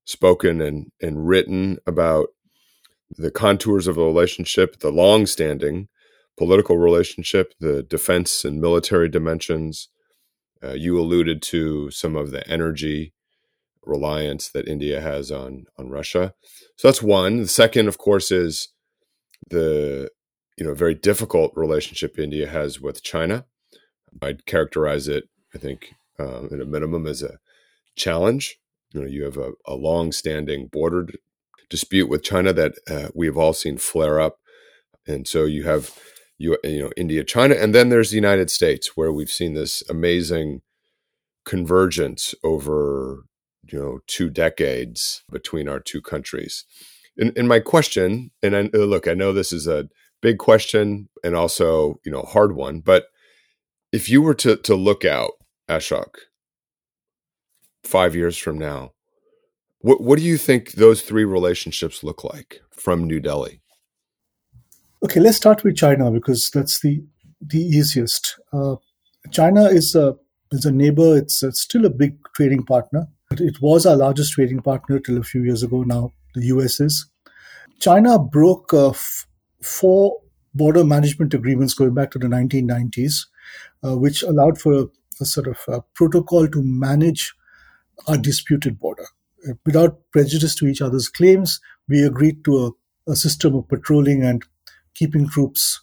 spoken 0.09 0.59
and, 0.59 0.91
and 0.99 1.27
written 1.27 1.77
about 1.85 2.29
the 3.11 3.29
contours 3.29 3.85
of 3.85 3.95
the 3.95 4.03
relationship, 4.03 4.79
the 4.79 4.91
long 4.91 5.27
standing 5.27 5.87
political 6.35 6.77
relationship, 6.77 7.53
the 7.59 7.83
defense 7.83 8.43
and 8.43 8.59
military 8.59 9.09
dimensions. 9.09 9.89
Uh, 10.63 10.71
you 10.71 10.99
alluded 10.99 11.41
to 11.41 11.91
some 11.91 12.15
of 12.15 12.31
the 12.31 12.47
energy 12.49 13.13
reliance 13.83 14.49
that 14.49 14.67
India 14.67 14.99
has 14.99 15.31
on 15.31 15.65
on 15.77 15.89
Russia. 15.89 16.33
So 16.77 16.87
that's 16.87 17.03
one. 17.03 17.41
The 17.41 17.47
second, 17.47 17.87
of 17.87 17.97
course, 17.97 18.31
is 18.31 18.69
the 19.49 20.09
you 20.57 20.65
know 20.65 20.73
very 20.73 20.95
difficult 20.95 21.51
relationship 21.55 22.17
India 22.17 22.49
has 22.49 22.79
with 22.81 23.03
China. 23.03 23.45
I'd 24.21 24.45
characterize 24.45 25.07
it, 25.07 25.25
I 25.53 25.59
think, 25.59 25.93
uh, 26.19 26.45
at 26.45 26.61
a 26.61 26.65
minimum, 26.65 27.05
as 27.05 27.21
a 27.21 27.37
challenge. 27.95 28.57
You 28.91 29.01
know, 29.01 29.07
you 29.07 29.23
have 29.23 29.37
a, 29.37 29.51
a 29.67 29.75
long-standing 29.75 30.67
border 30.67 31.03
d- 31.03 31.19
dispute 31.69 32.09
with 32.09 32.23
China 32.23 32.53
that 32.53 32.73
uh, 32.89 33.09
we 33.13 33.27
have 33.27 33.37
all 33.37 33.53
seen 33.53 33.77
flare 33.77 34.19
up, 34.19 34.39
and 35.07 35.27
so 35.27 35.45
you 35.45 35.63
have 35.63 35.91
you 36.37 36.57
you 36.63 36.83
know 36.83 36.91
India, 36.97 37.23
China, 37.23 37.55
and 37.55 37.75
then 37.75 37.89
there's 37.89 38.09
the 38.09 38.15
United 38.15 38.49
States, 38.49 38.95
where 38.95 39.11
we've 39.11 39.29
seen 39.29 39.53
this 39.53 39.83
amazing 39.89 40.61
convergence 41.45 42.33
over 42.43 43.25
you 43.71 43.79
know 43.79 43.99
two 44.07 44.29
decades 44.29 45.23
between 45.31 45.69
our 45.69 45.79
two 45.79 46.01
countries. 46.01 46.65
And, 47.17 47.37
and 47.37 47.47
my 47.47 47.59
question, 47.59 48.31
and 48.41 48.55
I, 48.55 48.61
look, 48.73 49.07
I 49.07 49.13
know 49.13 49.33
this 49.33 49.51
is 49.51 49.67
a 49.67 49.89
big 50.21 50.37
question 50.37 51.09
and 51.23 51.35
also 51.35 51.99
you 52.03 52.11
know 52.11 52.23
hard 52.23 52.55
one, 52.55 52.79
but 52.79 53.07
if 53.91 54.09
you 54.09 54.21
were 54.21 54.35
to 54.35 54.55
to 54.55 54.75
look 54.75 55.05
out, 55.05 55.31
Ashok, 55.69 56.15
five 57.83 58.15
years 58.15 58.37
from 58.37 58.57
now, 58.57 58.93
what 59.79 60.01
what 60.01 60.19
do 60.19 60.25
you 60.25 60.37
think 60.37 60.73
those 60.73 61.01
three 61.01 61.25
relationships 61.25 62.03
look 62.03 62.23
like 62.23 62.61
from 62.71 63.05
New 63.05 63.19
Delhi? 63.19 63.61
Okay, 65.03 65.19
let's 65.19 65.37
start 65.37 65.63
with 65.63 65.77
China 65.77 66.11
because 66.11 66.49
that's 66.51 66.81
the 66.81 67.03
the 67.41 67.61
easiest. 67.61 68.39
Uh, 68.51 68.75
China 69.31 69.65
is 69.65 69.95
a 69.95 70.17
is 70.51 70.65
a 70.65 70.71
neighbor. 70.71 71.17
It's, 71.17 71.43
it's 71.43 71.61
still 71.61 71.85
a 71.85 71.89
big 71.89 72.17
trading 72.35 72.63
partner. 72.63 73.07
It 73.31 73.61
was 73.61 73.85
our 73.85 73.95
largest 73.95 74.33
trading 74.33 74.61
partner 74.61 74.99
till 74.99 75.17
a 75.17 75.23
few 75.23 75.43
years 75.43 75.63
ago. 75.63 75.83
Now 75.83 76.11
the 76.35 76.45
US 76.47 76.79
is. 76.79 77.05
China 77.79 78.19
broke 78.19 78.73
uh, 78.73 78.89
f- 78.89 79.27
four 79.61 80.19
border 80.53 80.83
management 80.83 81.33
agreements 81.33 81.73
going 81.73 81.93
back 81.93 82.11
to 82.11 82.19
the 82.19 82.27
1990s, 82.27 83.27
uh, 83.83 83.95
which 83.97 84.23
allowed 84.23 84.59
for 84.59 84.73
a, 84.73 84.85
a 85.21 85.25
sort 85.25 85.47
of 85.47 85.57
a 85.67 85.81
protocol 85.93 86.47
to 86.47 86.61
manage 86.61 87.33
our 88.07 88.17
disputed 88.17 88.79
border. 88.79 89.07
Uh, 89.47 89.53
without 89.65 89.99
prejudice 90.11 90.55
to 90.55 90.67
each 90.67 90.81
other's 90.81 91.07
claims, 91.07 91.59
we 91.87 92.03
agreed 92.03 92.43
to 92.45 92.57
a, 93.07 93.11
a 93.11 93.15
system 93.15 93.55
of 93.55 93.67
patrolling 93.67 94.23
and 94.23 94.43
keeping 94.93 95.27
troops 95.27 95.81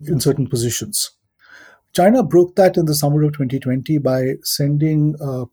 in 0.00 0.20
certain 0.20 0.46
positions. 0.46 1.10
China 1.92 2.22
broke 2.22 2.56
that 2.56 2.76
in 2.76 2.84
the 2.84 2.94
summer 2.94 3.22
of 3.22 3.32
2020 3.32 3.98
by 3.98 4.34
sending 4.42 5.16
uh, 5.20 5.46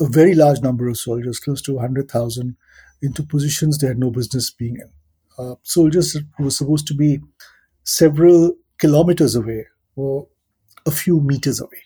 a 0.00 0.08
very 0.08 0.34
large 0.34 0.60
number 0.62 0.88
of 0.88 0.96
soldiers, 0.96 1.38
close 1.38 1.62
to 1.62 1.74
100,000, 1.74 2.56
into 3.02 3.22
positions 3.22 3.78
they 3.78 3.86
had 3.86 3.98
no 3.98 4.10
business 4.10 4.50
being 4.50 4.76
in. 4.76 4.90
Uh, 5.38 5.54
soldiers 5.62 6.16
who 6.36 6.44
were 6.44 6.50
supposed 6.50 6.86
to 6.86 6.94
be 6.94 7.20
several 7.84 8.54
kilometers 8.78 9.34
away 9.34 9.66
or 9.96 10.26
a 10.86 10.90
few 10.90 11.20
meters 11.20 11.60
away. 11.60 11.82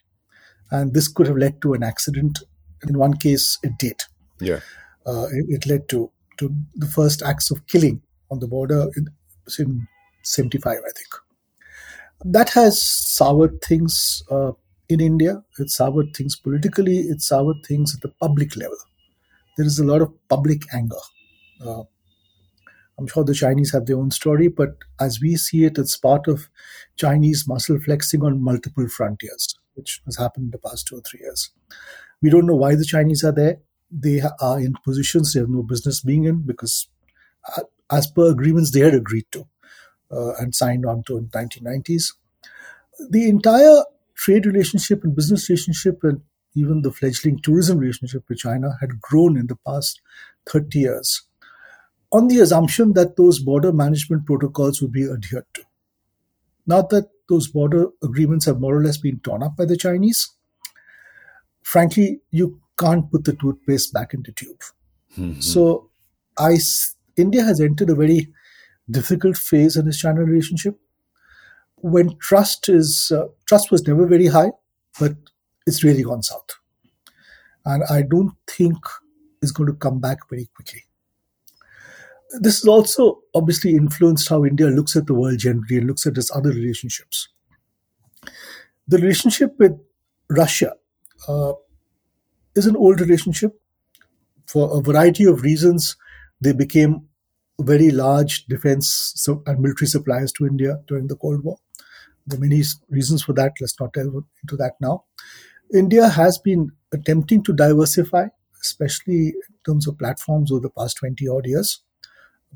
And 0.71 0.95
this 0.95 1.09
could 1.09 1.27
have 1.27 1.37
led 1.37 1.61
to 1.63 1.75
an 1.75 1.83
accident. 1.83 2.39
In 2.87 2.99
one 2.99 3.14
case, 3.14 3.59
it 3.62 3.79
did. 3.79 4.03
Yeah. 4.41 4.61
Uh, 5.07 5.27
it, 5.33 5.47
it, 5.49 5.67
led 5.67 5.88
to, 5.88 6.11
to 6.38 6.55
the 6.75 6.87
first 6.87 7.23
acts 7.23 7.51
of 7.51 7.67
killing 7.67 8.03
on 8.31 8.41
the 8.41 8.47
border 8.47 8.88
in, 8.97 9.09
in 9.59 9.88
75, 10.23 10.67
I 10.67 10.81
think. 10.81 11.09
That 12.25 12.51
has 12.51 12.83
soured 12.83 13.62
things 13.62 14.23
uh, 14.31 14.53
in 14.88 15.01
India. 15.01 15.43
It 15.59 15.71
soured 15.71 16.14
things 16.14 16.37
politically. 16.37 16.99
It 16.99 17.23
soured 17.23 17.64
things 17.67 17.95
at 17.95 18.03
the 18.03 18.14
public 18.21 18.57
level. 18.57 18.77
There 19.57 19.67
is 19.67 19.79
a 19.79 19.85
lot 19.85 20.03
of 20.03 20.12
public 20.29 20.62
anger. 20.73 20.97
Uh, 21.64 21.83
I'm 22.99 23.07
sure 23.07 23.25
the 23.25 23.35
Chinese 23.35 23.73
have 23.73 23.87
their 23.87 23.97
own 23.97 24.11
story, 24.11 24.49
but 24.49 24.77
as 25.01 25.21
we 25.21 25.37
see 25.37 25.64
it, 25.64 25.79
it's 25.79 25.97
part 25.97 26.27
of 26.27 26.49
Chinese 26.97 27.47
muscle 27.47 27.79
flexing 27.79 28.25
on 28.25 28.43
multiple 28.43 28.88
frontiers, 28.88 29.57
which 29.75 30.03
has 30.05 30.17
happened 30.17 30.47
in 30.47 30.51
the 30.51 30.59
past 30.59 30.88
two 30.88 30.97
or 30.97 31.01
three 31.03 31.21
years. 31.21 31.51
We 32.23 32.31
don't 32.31 32.47
know 32.47 32.57
why 32.57 32.75
the 32.75 32.85
Chinese 32.85 33.25
are 33.25 33.33
there. 33.33 33.59
They 33.91 34.21
are 34.41 34.61
in 34.61 34.75
positions 34.85 35.33
they 35.33 35.41
have 35.41 35.49
no 35.49 35.63
business 35.63 36.01
being 36.03 36.25
in 36.25 36.43
because, 36.45 36.89
uh, 37.57 37.63
as 37.91 38.07
per 38.07 38.31
agreements 38.31 38.71
they 38.71 38.81
had 38.81 38.95
agreed 38.95 39.27
to 39.33 39.47
uh, 40.11 40.35
and 40.39 40.55
signed 40.55 40.85
on 40.85 41.03
to 41.05 41.17
in 41.17 41.31
the 41.33 41.39
1990s. 41.39 42.15
The 43.11 43.29
entire 43.29 43.85
trade 44.15 44.47
relationship 44.47 45.05
and 45.05 45.15
business 45.15 45.49
relationship 45.49 46.01
and 46.03 46.21
even 46.55 46.83
the 46.83 46.93
fledgling 46.93 47.39
tourism 47.41 47.79
relationship 47.79 48.25
with 48.29 48.39
China 48.39 48.77
had 48.81 49.01
grown 49.01 49.39
in 49.39 49.47
the 49.47 49.57
past 49.67 50.01
30 50.47 50.79
years 50.79 51.23
on 52.11 52.29
the 52.29 52.41
assumption 52.41 52.95
that 52.95 53.17
those 53.17 53.39
border 53.39 53.73
management 53.73 54.27
protocols 54.27 54.81
would 54.81 54.93
be 54.93 55.05
adhered 55.05 55.45
to. 55.55 55.63
Now 56.67 56.83
that 56.83 57.09
those 57.29 57.49
border 57.49 57.89
agreements 58.03 58.47
have 58.47 58.61
more 58.61 58.77
or 58.77 58.83
less 58.83 58.97
been 58.97 59.21
torn 59.21 59.43
up 59.43 59.57
by 59.57 59.67
the 59.67 59.77
Chinese, 59.77 60.35
frankly, 61.69 62.21
you 62.31 62.59
can't 62.79 63.11
put 63.11 63.25
the 63.25 63.35
toothpaste 63.35 63.93
back 63.93 64.15
in 64.15 64.23
the 64.23 64.33
tube. 64.33 64.61
Mm-hmm. 65.19 65.41
So, 65.41 65.91
I, 66.39 66.57
India 67.17 67.43
has 67.43 67.61
entered 67.61 67.91
a 67.91 67.95
very 67.95 68.29
difficult 68.91 69.37
phase 69.37 69.77
in 69.77 69.87
its 69.87 69.99
China 69.99 70.25
relationship 70.25 70.79
when 71.81 72.17
trust 72.19 72.69
is 72.69 73.13
uh, 73.15 73.27
trust 73.47 73.71
was 73.71 73.87
never 73.87 74.07
very 74.07 74.27
high, 74.27 74.51
but 74.99 75.13
it's 75.67 75.85
really 75.85 76.03
gone 76.03 76.23
south, 76.23 76.51
and 77.65 77.85
I 77.91 78.03
don't 78.03 78.33
think 78.49 78.77
it's 79.43 79.53
going 79.53 79.69
to 79.69 79.77
come 79.77 80.01
back 80.01 80.19
very 80.31 80.49
quickly. 80.55 80.85
This 82.41 82.61
has 82.61 82.69
also 82.69 83.21
obviously 83.35 83.75
influenced 83.77 84.29
how 84.29 84.45
India 84.45 84.67
looks 84.69 84.97
at 84.97 85.07
the 85.07 85.15
world 85.15 85.39
generally 85.39 85.79
and 85.79 85.87
looks 85.87 86.07
at 86.07 86.19
its 86.19 86.35
other 86.35 86.51
relationships. 86.51 87.29
The 88.87 88.99
relationship 88.99 89.55
with 89.59 89.79
Russia 90.31 90.73
uh, 91.27 91.53
is 92.55 92.67
an 92.67 92.77
old 92.77 93.01
relationship. 93.01 93.59
For 94.47 94.79
a 94.79 94.81
variety 94.81 95.25
of 95.25 95.43
reasons, 95.43 95.97
they 96.41 96.53
became 96.53 97.09
very 97.61 97.91
large 97.91 98.47
defense 98.47 99.27
and 99.47 99.61
military 99.61 99.89
suppliers 99.89 100.33
to 100.33 100.47
India 100.47 100.79
during 100.87 101.09
the 101.09 101.17
Cold 101.17 101.43
War. 101.43 101.59
There 102.27 102.39
are 102.39 102.41
many 102.41 102.63
reasons 102.89 103.23
for 103.23 103.33
that. 103.35 103.53
Let's 103.61 103.79
not 103.81 103.93
delve 103.93 104.25
into 104.43 104.57
that 104.57 104.75
now. 104.81 105.05
India 105.75 106.09
has 106.09 106.39
been 106.39 106.71
attempting 106.93 107.43
to 107.45 107.53
diversify, 107.53 108.29
especially 108.63 109.29
in 109.29 109.55
terms 109.67 109.87
of 109.87 109.99
platforms 109.99 110.51
over 110.53 110.61
the 110.61 110.71
past 110.71 110.99
20 110.99 111.27
odd 111.29 111.47
years. 111.47 111.83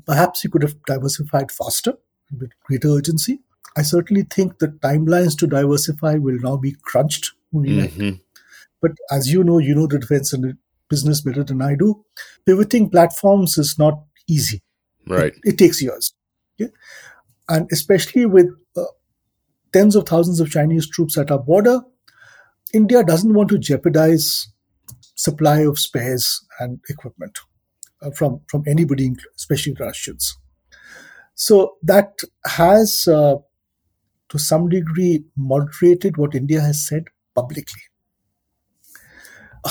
Perhaps 0.05 0.43
you 0.43 0.49
could 0.49 0.63
have 0.63 0.75
diversified 0.85 1.51
faster 1.51 1.93
with 2.39 2.51
greater 2.63 2.89
urgency. 2.89 3.39
I 3.75 3.81
certainly 3.81 4.23
think 4.23 4.59
the 4.59 4.67
timelines 4.67 5.37
to 5.39 5.47
diversify 5.47 6.15
will 6.15 6.39
now 6.39 6.57
be 6.57 6.75
crunched 6.81 7.31
mm-hmm. 7.53 8.22
But 8.83 8.91
as 9.09 9.31
you 9.31 9.43
know, 9.43 9.57
you 9.57 9.73
know 9.73 9.87
the 9.87 9.97
defense 9.97 10.33
and 10.33 10.57
business 10.89 11.21
better 11.21 11.43
than 11.43 11.61
I 11.61 11.75
do. 11.75 12.05
Pivoting 12.45 12.89
platforms 12.89 13.57
is 13.57 13.79
not 13.79 13.95
easy. 14.27 14.61
Right. 15.07 15.33
It, 15.43 15.53
it 15.53 15.57
takes 15.57 15.81
years. 15.81 16.13
Yeah? 16.57 16.67
And 17.49 17.67
especially 17.71 18.25
with 18.25 18.47
uh, 18.77 18.83
tens 19.71 19.95
of 19.95 20.05
thousands 20.05 20.39
of 20.39 20.51
Chinese 20.51 20.89
troops 20.89 21.17
at 21.17 21.31
our 21.31 21.39
border, 21.39 21.79
India 22.73 23.03
doesn't 23.03 23.33
want 23.33 23.49
to 23.49 23.57
jeopardize 23.57 24.47
supply 25.15 25.59
of 25.59 25.79
spares 25.79 26.45
and 26.59 26.79
equipment 26.89 27.39
uh, 28.01 28.11
from 28.11 28.41
from 28.49 28.63
anybody, 28.67 29.13
especially 29.37 29.75
Russians. 29.79 30.37
So 31.35 31.77
that 31.83 32.19
has, 32.45 33.07
uh, 33.07 33.35
to 34.29 34.37
some 34.37 34.69
degree, 34.69 35.23
moderated 35.35 36.17
what 36.17 36.35
India 36.35 36.61
has 36.61 36.87
said 36.87 37.05
publicly. 37.33 37.81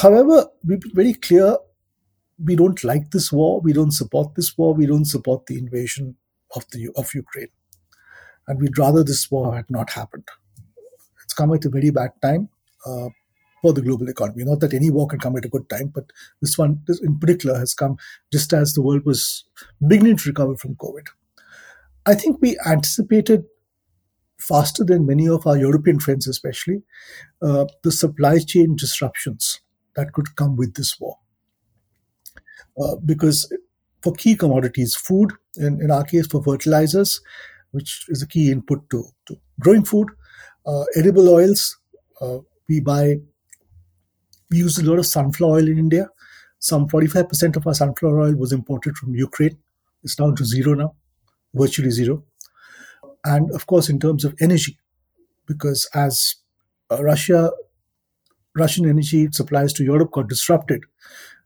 However, 0.00 0.46
we've 0.64 0.80
been 0.80 0.94
very 0.94 1.14
clear 1.14 1.56
we 2.42 2.56
don't 2.56 2.82
like 2.82 3.10
this 3.10 3.30
war, 3.30 3.60
we 3.60 3.72
don't 3.72 3.92
support 3.92 4.34
this 4.34 4.56
war, 4.56 4.74
we 4.74 4.86
don't 4.86 5.04
support 5.04 5.46
the 5.46 5.58
invasion 5.58 6.16
of 6.56 6.64
the 6.72 6.88
of 6.96 7.14
Ukraine 7.14 7.48
and 8.48 8.60
we'd 8.60 8.78
rather 8.78 9.04
this 9.04 9.30
war 9.30 9.54
had 9.54 9.70
not 9.70 9.90
happened. 9.90 10.28
It's 11.24 11.34
come 11.34 11.52
at 11.54 11.64
a 11.64 11.70
very 11.70 11.90
bad 11.90 12.10
time 12.20 12.48
uh, 12.86 13.08
for 13.60 13.72
the 13.72 13.82
global 13.82 14.08
economy. 14.08 14.44
Not 14.44 14.60
that 14.60 14.74
any 14.74 14.90
war 14.90 15.06
can 15.06 15.20
come 15.20 15.36
at 15.36 15.44
a 15.44 15.48
good 15.48 15.68
time, 15.68 15.88
but 15.94 16.04
this 16.40 16.58
one 16.58 16.82
this 16.86 17.00
in 17.00 17.18
particular 17.18 17.58
has 17.58 17.74
come 17.74 17.96
just 18.32 18.52
as 18.52 18.72
the 18.72 18.82
world 18.82 19.04
was 19.04 19.44
beginning 19.86 20.16
to 20.18 20.28
recover 20.28 20.56
from 20.56 20.74
COVID. 20.76 21.06
I 22.04 22.14
think 22.14 22.38
we 22.40 22.58
anticipated 22.66 23.44
faster 24.38 24.82
than 24.82 25.06
many 25.06 25.28
of 25.28 25.46
our 25.46 25.56
European 25.56 26.00
friends, 26.00 26.26
especially, 26.26 26.82
uh, 27.40 27.66
the 27.84 27.92
supply 27.92 28.40
chain 28.40 28.74
disruptions 28.74 29.60
that 29.96 30.12
could 30.12 30.34
come 30.36 30.56
with 30.56 30.74
this 30.74 30.98
war. 30.98 31.18
Uh, 32.80 32.96
because 33.04 33.52
for 34.02 34.12
key 34.14 34.34
commodities, 34.34 34.94
food, 34.94 35.32
in, 35.56 35.80
in 35.80 35.90
our 35.90 36.04
case 36.04 36.26
for 36.26 36.42
fertilizers, 36.42 37.20
which 37.72 38.04
is 38.08 38.22
a 38.22 38.26
key 38.26 38.50
input 38.50 38.88
to, 38.90 39.04
to 39.26 39.36
growing 39.60 39.84
food, 39.84 40.08
uh, 40.66 40.84
edible 40.96 41.28
oils, 41.28 41.78
uh, 42.20 42.38
we 42.68 42.80
buy, 42.80 43.16
we 44.50 44.58
use 44.58 44.78
a 44.78 44.84
lot 44.84 44.98
of 44.98 45.06
sunflower 45.06 45.56
oil 45.56 45.68
in 45.68 45.78
India. 45.78 46.08
Some 46.58 46.88
45% 46.88 47.56
of 47.56 47.66
our 47.66 47.74
sunflower 47.74 48.20
oil 48.20 48.34
was 48.34 48.52
imported 48.52 48.96
from 48.96 49.14
Ukraine. 49.14 49.58
It's 50.04 50.14
down 50.14 50.36
to 50.36 50.44
zero 50.44 50.74
now, 50.74 50.94
virtually 51.54 51.90
zero. 51.90 52.24
And 53.24 53.52
of 53.52 53.66
course, 53.66 53.88
in 53.88 54.00
terms 54.00 54.24
of 54.24 54.34
energy, 54.40 54.78
because 55.46 55.88
as 55.94 56.36
uh, 56.90 57.02
Russia, 57.02 57.50
Russian 58.56 58.88
energy 58.88 59.28
supplies 59.32 59.72
to 59.74 59.84
Europe 59.84 60.12
got 60.12 60.28
disrupted, 60.28 60.84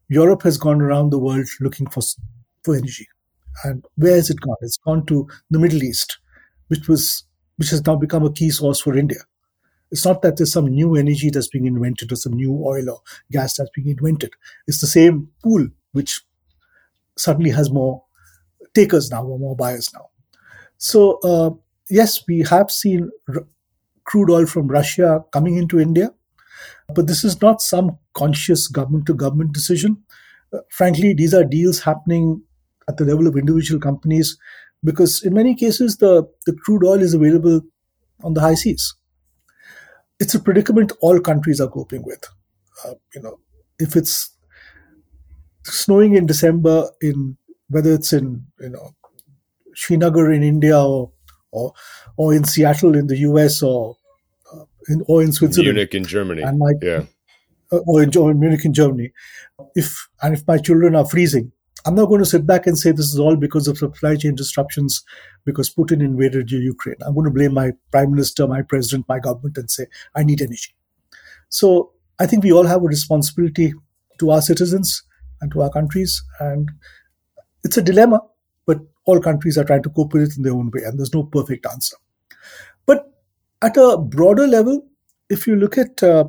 Europe 0.08 0.42
has 0.42 0.58
gone 0.58 0.80
around 0.80 1.10
the 1.10 1.18
world 1.18 1.46
looking 1.60 1.88
for 1.88 2.02
for 2.64 2.76
energy. 2.76 3.08
And 3.64 3.84
where 3.96 4.16
has 4.16 4.30
it 4.30 4.40
gone? 4.40 4.56
It's 4.62 4.78
gone 4.78 5.06
to 5.06 5.28
the 5.50 5.58
Middle 5.58 5.82
East, 5.82 6.18
which 6.68 6.88
was 6.88 7.24
which 7.56 7.70
has 7.70 7.84
now 7.86 7.96
become 7.96 8.24
a 8.24 8.32
key 8.32 8.50
source 8.50 8.80
for 8.80 8.96
India. 8.96 9.20
It's 9.90 10.04
not 10.04 10.22
that 10.22 10.36
there's 10.36 10.52
some 10.52 10.66
new 10.66 10.96
energy 10.96 11.30
that's 11.30 11.48
being 11.48 11.66
invented 11.66 12.12
or 12.12 12.16
some 12.16 12.34
new 12.34 12.52
oil 12.64 12.90
or 12.90 13.00
gas 13.32 13.56
that's 13.56 13.70
being 13.74 13.88
invented. 13.88 14.32
It's 14.66 14.80
the 14.80 14.86
same 14.88 15.28
pool 15.42 15.68
which 15.92 16.22
suddenly 17.16 17.50
has 17.50 17.70
more 17.70 18.02
takers 18.74 19.10
now 19.10 19.24
or 19.24 19.38
more 19.38 19.56
buyers 19.56 19.92
now. 19.94 20.08
So 20.78 21.20
uh, 21.24 21.50
yes, 21.90 22.24
we 22.28 22.40
have 22.42 22.70
seen 22.70 23.10
r- 23.34 23.46
crude 24.04 24.30
oil 24.30 24.46
from 24.46 24.68
Russia 24.68 25.24
coming 25.32 25.56
into 25.58 25.80
India, 25.80 26.12
but 26.94 27.06
this 27.06 27.24
is 27.24 27.40
not 27.42 27.60
some 27.60 27.98
conscious 28.14 28.68
government 28.68 29.06
to 29.06 29.14
government 29.14 29.52
decision. 29.52 30.02
Uh, 30.52 30.58
frankly, 30.70 31.14
these 31.14 31.34
are 31.34 31.44
deals 31.44 31.80
happening 31.80 32.42
at 32.88 32.96
the 32.96 33.04
level 33.04 33.26
of 33.26 33.36
individual 33.36 33.80
companies 33.80 34.38
because 34.84 35.22
in 35.24 35.34
many 35.34 35.54
cases 35.54 35.96
the, 35.96 36.26
the 36.46 36.52
crude 36.64 36.84
oil 36.84 37.02
is 37.02 37.14
available 37.14 37.60
on 38.22 38.34
the 38.34 38.40
high 38.40 38.54
seas. 38.54 38.94
It's 40.20 40.34
a 40.34 40.40
predicament 40.40 40.92
all 41.00 41.20
countries 41.20 41.60
are 41.60 41.68
coping 41.68 42.02
with. 42.04 42.24
Uh, 42.84 42.94
you 43.14 43.22
know, 43.22 43.40
if 43.78 43.96
it's 43.96 44.30
snowing 45.64 46.14
in 46.14 46.26
December 46.26 46.88
in 47.00 47.36
whether 47.68 47.92
it's 47.92 48.12
in 48.12 48.46
you 48.60 48.70
know 48.70 48.94
Srinagar 49.74 50.30
in 50.30 50.42
India 50.42 50.80
or 50.80 51.10
or, 51.50 51.72
or 52.16 52.34
in 52.34 52.44
Seattle 52.44 52.96
in 52.96 53.08
the 53.08 53.18
US 53.18 53.62
or 53.62 53.96
in, 54.88 55.02
or 55.08 55.22
in 55.22 55.32
Switzerland, 55.32 55.74
Munich 55.74 55.94
in 55.94 56.04
Germany, 56.04 56.42
and 56.42 56.58
my, 56.58 56.72
yeah, 56.82 57.04
uh, 57.72 57.78
or 57.86 58.02
in, 58.02 58.16
or 58.16 58.30
in 58.30 58.40
Munich 58.40 58.64
in 58.64 58.72
Germany. 58.72 59.12
If 59.74 60.08
and 60.22 60.34
if 60.34 60.46
my 60.46 60.58
children 60.58 60.94
are 60.94 61.06
freezing, 61.06 61.52
I'm 61.86 61.94
not 61.94 62.06
going 62.06 62.18
to 62.18 62.26
sit 62.26 62.44
back 62.44 62.66
and 62.66 62.76
say 62.76 62.90
this 62.90 63.12
is 63.12 63.18
all 63.20 63.36
because 63.36 63.68
of 63.68 63.78
supply 63.78 64.16
chain 64.16 64.34
disruptions 64.34 65.04
because 65.44 65.72
Putin 65.72 66.00
invaded 66.00 66.50
Ukraine. 66.50 66.96
I'm 67.06 67.14
going 67.14 67.26
to 67.26 67.30
blame 67.30 67.54
my 67.54 67.72
prime 67.92 68.10
minister, 68.10 68.48
my 68.48 68.62
president, 68.62 69.06
my 69.08 69.20
government 69.20 69.56
and 69.56 69.70
say, 69.70 69.86
I 70.16 70.24
need 70.24 70.42
energy. 70.42 70.74
So 71.48 71.92
I 72.18 72.26
think 72.26 72.42
we 72.42 72.52
all 72.52 72.66
have 72.66 72.82
a 72.82 72.86
responsibility 72.86 73.72
to 74.18 74.30
our 74.30 74.42
citizens 74.42 75.04
and 75.40 75.52
to 75.52 75.62
our 75.62 75.70
countries. 75.70 76.24
And 76.40 76.72
it's 77.62 77.76
a 77.76 77.82
dilemma, 77.82 78.20
but 78.66 78.80
all 79.04 79.20
countries 79.20 79.56
are 79.56 79.64
trying 79.64 79.84
to 79.84 79.90
cope 79.90 80.12
with 80.12 80.22
it 80.22 80.36
in 80.36 80.42
their 80.42 80.54
own 80.54 80.72
way. 80.74 80.82
And 80.82 80.98
there's 80.98 81.14
no 81.14 81.22
perfect 81.22 81.66
answer. 81.66 81.96
But 82.84 83.12
at 83.62 83.76
a 83.76 83.98
broader 83.98 84.46
level, 84.46 84.86
if 85.30 85.46
you 85.46 85.56
look 85.56 85.78
at 85.78 86.02
uh, 86.02 86.24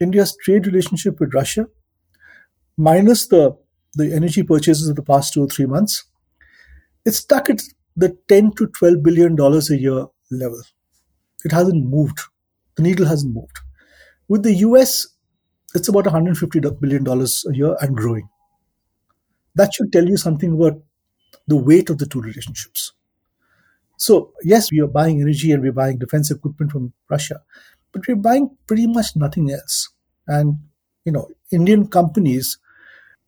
India's 0.00 0.36
trade 0.44 0.66
relationship 0.66 1.20
with 1.20 1.34
Russia, 1.34 1.66
minus 2.76 3.26
the 3.28 3.56
the 3.94 4.14
energy 4.14 4.42
purchases 4.42 4.88
of 4.88 4.96
the 4.96 5.02
past 5.02 5.32
two 5.32 5.42
or 5.42 5.48
three 5.48 5.66
months, 5.66 6.04
it's 7.04 7.18
stuck 7.18 7.50
at 7.50 7.62
the 7.96 8.16
10 8.28 8.52
to 8.52 8.66
12 8.68 9.02
billion 9.02 9.34
dollars 9.34 9.70
a 9.70 9.78
year 9.78 10.06
level. 10.30 10.62
It 11.44 11.52
hasn't 11.52 11.86
moved. 11.86 12.20
The 12.76 12.82
needle 12.82 13.06
hasn't 13.06 13.34
moved. 13.34 13.58
With 14.28 14.44
the 14.44 14.54
US, 14.56 15.08
it's 15.74 15.88
about 15.88 16.06
150 16.06 16.60
billion 16.80 17.04
dollars 17.04 17.44
a 17.50 17.54
year 17.56 17.76
and 17.80 17.96
growing. 17.96 18.28
That 19.56 19.74
should 19.74 19.92
tell 19.92 20.08
you 20.08 20.16
something 20.16 20.52
about 20.54 20.82
the 21.48 21.56
weight 21.56 21.90
of 21.90 21.98
the 21.98 22.06
two 22.06 22.20
relationships. 22.22 22.92
So, 23.98 24.32
yes, 24.42 24.72
we 24.72 24.80
are 24.80 24.86
buying 24.88 25.20
energy 25.20 25.52
and 25.52 25.62
we're 25.62 25.72
buying 25.72 25.98
defense 25.98 26.30
equipment 26.30 26.72
from 26.72 26.94
Russia, 27.10 27.42
but 27.92 28.08
we're 28.08 28.16
buying 28.16 28.56
pretty 28.66 28.86
much 28.86 29.16
nothing 29.16 29.50
else. 29.50 29.90
And, 30.26 30.58
you 31.04 31.12
know, 31.12 31.28
Indian 31.52 31.88
companies 31.88 32.58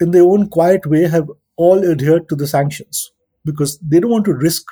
in 0.01 0.13
their 0.13 0.23
own 0.23 0.49
quiet 0.49 0.87
way, 0.87 1.07
have 1.07 1.31
all 1.57 1.85
adhered 1.85 2.29
to 2.29 2.37
the 2.37 2.47
sanctions 2.47 3.13
because 3.45 3.79
they 3.81 4.01
don't 4.01 4.11
want 4.11 4.25
to 4.25 4.35
risk 4.35 4.65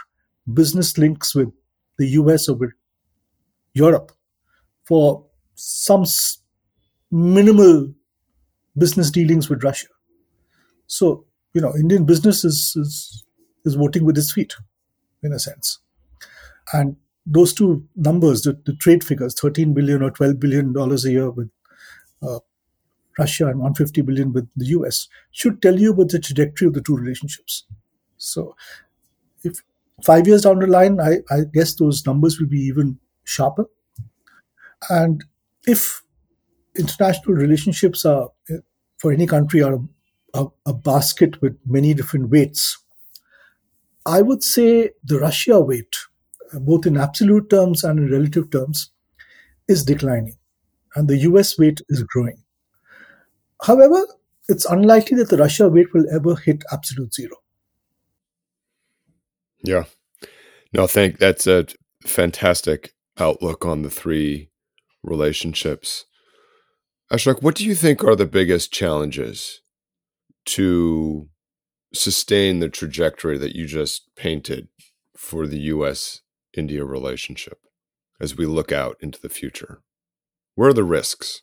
business 0.55 0.97
links 0.97 1.35
with 1.35 1.49
the 1.99 2.09
US 2.21 2.49
or 2.49 2.57
with 2.57 2.71
Europe 3.75 4.13
for 4.85 5.25
some 5.55 6.05
minimal 7.11 7.93
business 8.77 9.11
dealings 9.11 9.51
with 9.51 9.65
Russia. 9.65 9.89
So, 10.87 11.27
you 11.53 11.61
know, 11.61 11.75
Indian 11.77 12.05
business 12.07 12.45
is, 12.45 12.75
is, 12.77 13.25
is 13.65 13.75
voting 13.75 14.05
with 14.05 14.17
its 14.17 14.33
feet, 14.33 14.55
in 15.23 15.33
a 15.33 15.39
sense. 15.39 15.81
And 16.73 16.97
those 17.27 17.53
two 17.53 17.87
numbers, 17.97 18.43
the, 18.43 18.59
the 18.65 18.75
trade 18.75 19.05
figures, 19.05 19.39
13 19.39 19.75
billion 19.75 20.03
or 20.03 20.11
12 20.11 20.41
billion 20.41 20.73
dollars 20.73 21.05
a 21.05 21.13
year 21.13 21.31
with 21.31 21.51
uh, 22.23 22.41
Russia 23.19 23.49
and 23.49 23.59
150 23.61 24.03
billion 24.03 24.33
with 24.33 24.49
the 24.57 24.67
US 24.67 25.09
should 25.33 25.63
tell 25.63 25.79
you 25.79 25.93
about 25.93 26.11
the 26.11 26.19
trajectory 26.21 26.69
of 26.69 26.75
the 26.75 26.83
two 26.83 26.97
relationships. 26.97 27.65
So, 28.19 28.57
if 29.45 29.63
five 30.05 30.27
years 30.27 30.43
down 30.43 30.61
the 30.61 30.67
line, 30.67 31.01
I, 31.01 31.19
I 31.31 31.43
guess 31.53 31.75
those 31.75 32.07
numbers 32.07 32.41
will 32.41 32.49
be 32.49 32.61
even 32.61 32.99
sharper. 33.25 33.67
And 34.91 35.25
if 35.67 36.03
international 36.79 37.35
relationships 37.37 38.05
are, 38.05 38.31
for 38.99 39.13
any 39.13 39.27
country, 39.27 39.63
are 39.63 39.81
a, 40.35 40.47
a 40.67 40.75
basket 40.75 41.41
with 41.43 41.59
many 41.67 41.95
different 41.95 42.31
weights, 42.31 42.79
I 44.07 44.23
would 44.23 44.43
say 44.43 44.91
the 45.05 45.19
Russia 45.21 45.61
weight, 45.61 45.95
both 46.53 46.87
in 46.87 46.97
absolute 46.97 47.51
terms 47.51 47.85
and 47.85 47.99
in 47.99 48.11
relative 48.11 48.51
terms, 48.51 48.91
is 49.69 49.85
declining, 49.85 50.37
and 50.95 51.09
the 51.09 51.19
US 51.19 51.59
weight 51.59 51.81
is 51.89 52.03
growing. 52.03 52.43
However, 53.63 54.07
it's 54.49 54.65
unlikely 54.65 55.17
that 55.19 55.29
the 55.29 55.37
Russia 55.37 55.69
weight 55.69 55.93
will 55.93 56.07
ever 56.11 56.37
hit 56.37 56.65
absolute 56.73 57.15
zero. 57.15 57.37
Yeah. 59.63 59.85
No, 60.73 60.87
think 60.87 61.19
that's 61.19 61.47
a 61.47 61.67
fantastic 62.07 62.95
outlook 63.19 63.67
on 63.67 63.83
the 63.83 63.91
three 63.91 64.51
relationships. 65.03 66.05
Ashok, 67.13 67.43
what 67.43 67.55
do 67.55 67.65
you 67.65 67.75
think 67.75 68.05
are 68.05 68.17
the 68.17 68.27
biggest 68.27 68.73
challenges 68.73 69.61
to 70.47 71.29
sustain 71.93 72.61
the 72.61 72.69
trajectory 72.69 73.39
that 73.39 73.57
you 73.57 73.67
just 73.67 74.15
painted 74.15 74.69
for 75.17 75.47
the 75.47 75.59
US 75.59 76.21
India 76.57 76.85
relationship 76.85 77.59
as 78.21 78.37
we 78.37 78.47
look 78.47 78.73
out 78.73 78.97
into 79.01 79.21
the 79.21 79.29
future? 79.29 79.83
Where 80.55 80.71
are 80.71 80.75
the 80.75 80.85
risks? 80.85 81.43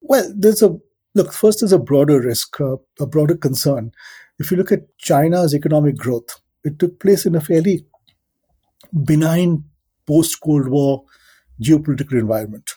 Well, 0.00 0.32
there's 0.36 0.62
a 0.62 0.78
look. 1.14 1.32
First, 1.32 1.60
there's 1.60 1.72
a 1.72 1.78
broader 1.78 2.20
risk, 2.20 2.60
uh, 2.60 2.76
a 2.98 3.06
broader 3.06 3.36
concern. 3.36 3.92
If 4.38 4.50
you 4.50 4.56
look 4.56 4.72
at 4.72 4.96
China's 4.98 5.54
economic 5.54 5.96
growth, 5.96 6.40
it 6.64 6.78
took 6.78 7.00
place 7.00 7.26
in 7.26 7.34
a 7.34 7.40
fairly 7.40 7.86
benign 9.04 9.64
post 10.06 10.40
Cold 10.40 10.68
War 10.68 11.04
geopolitical 11.62 12.18
environment. 12.18 12.70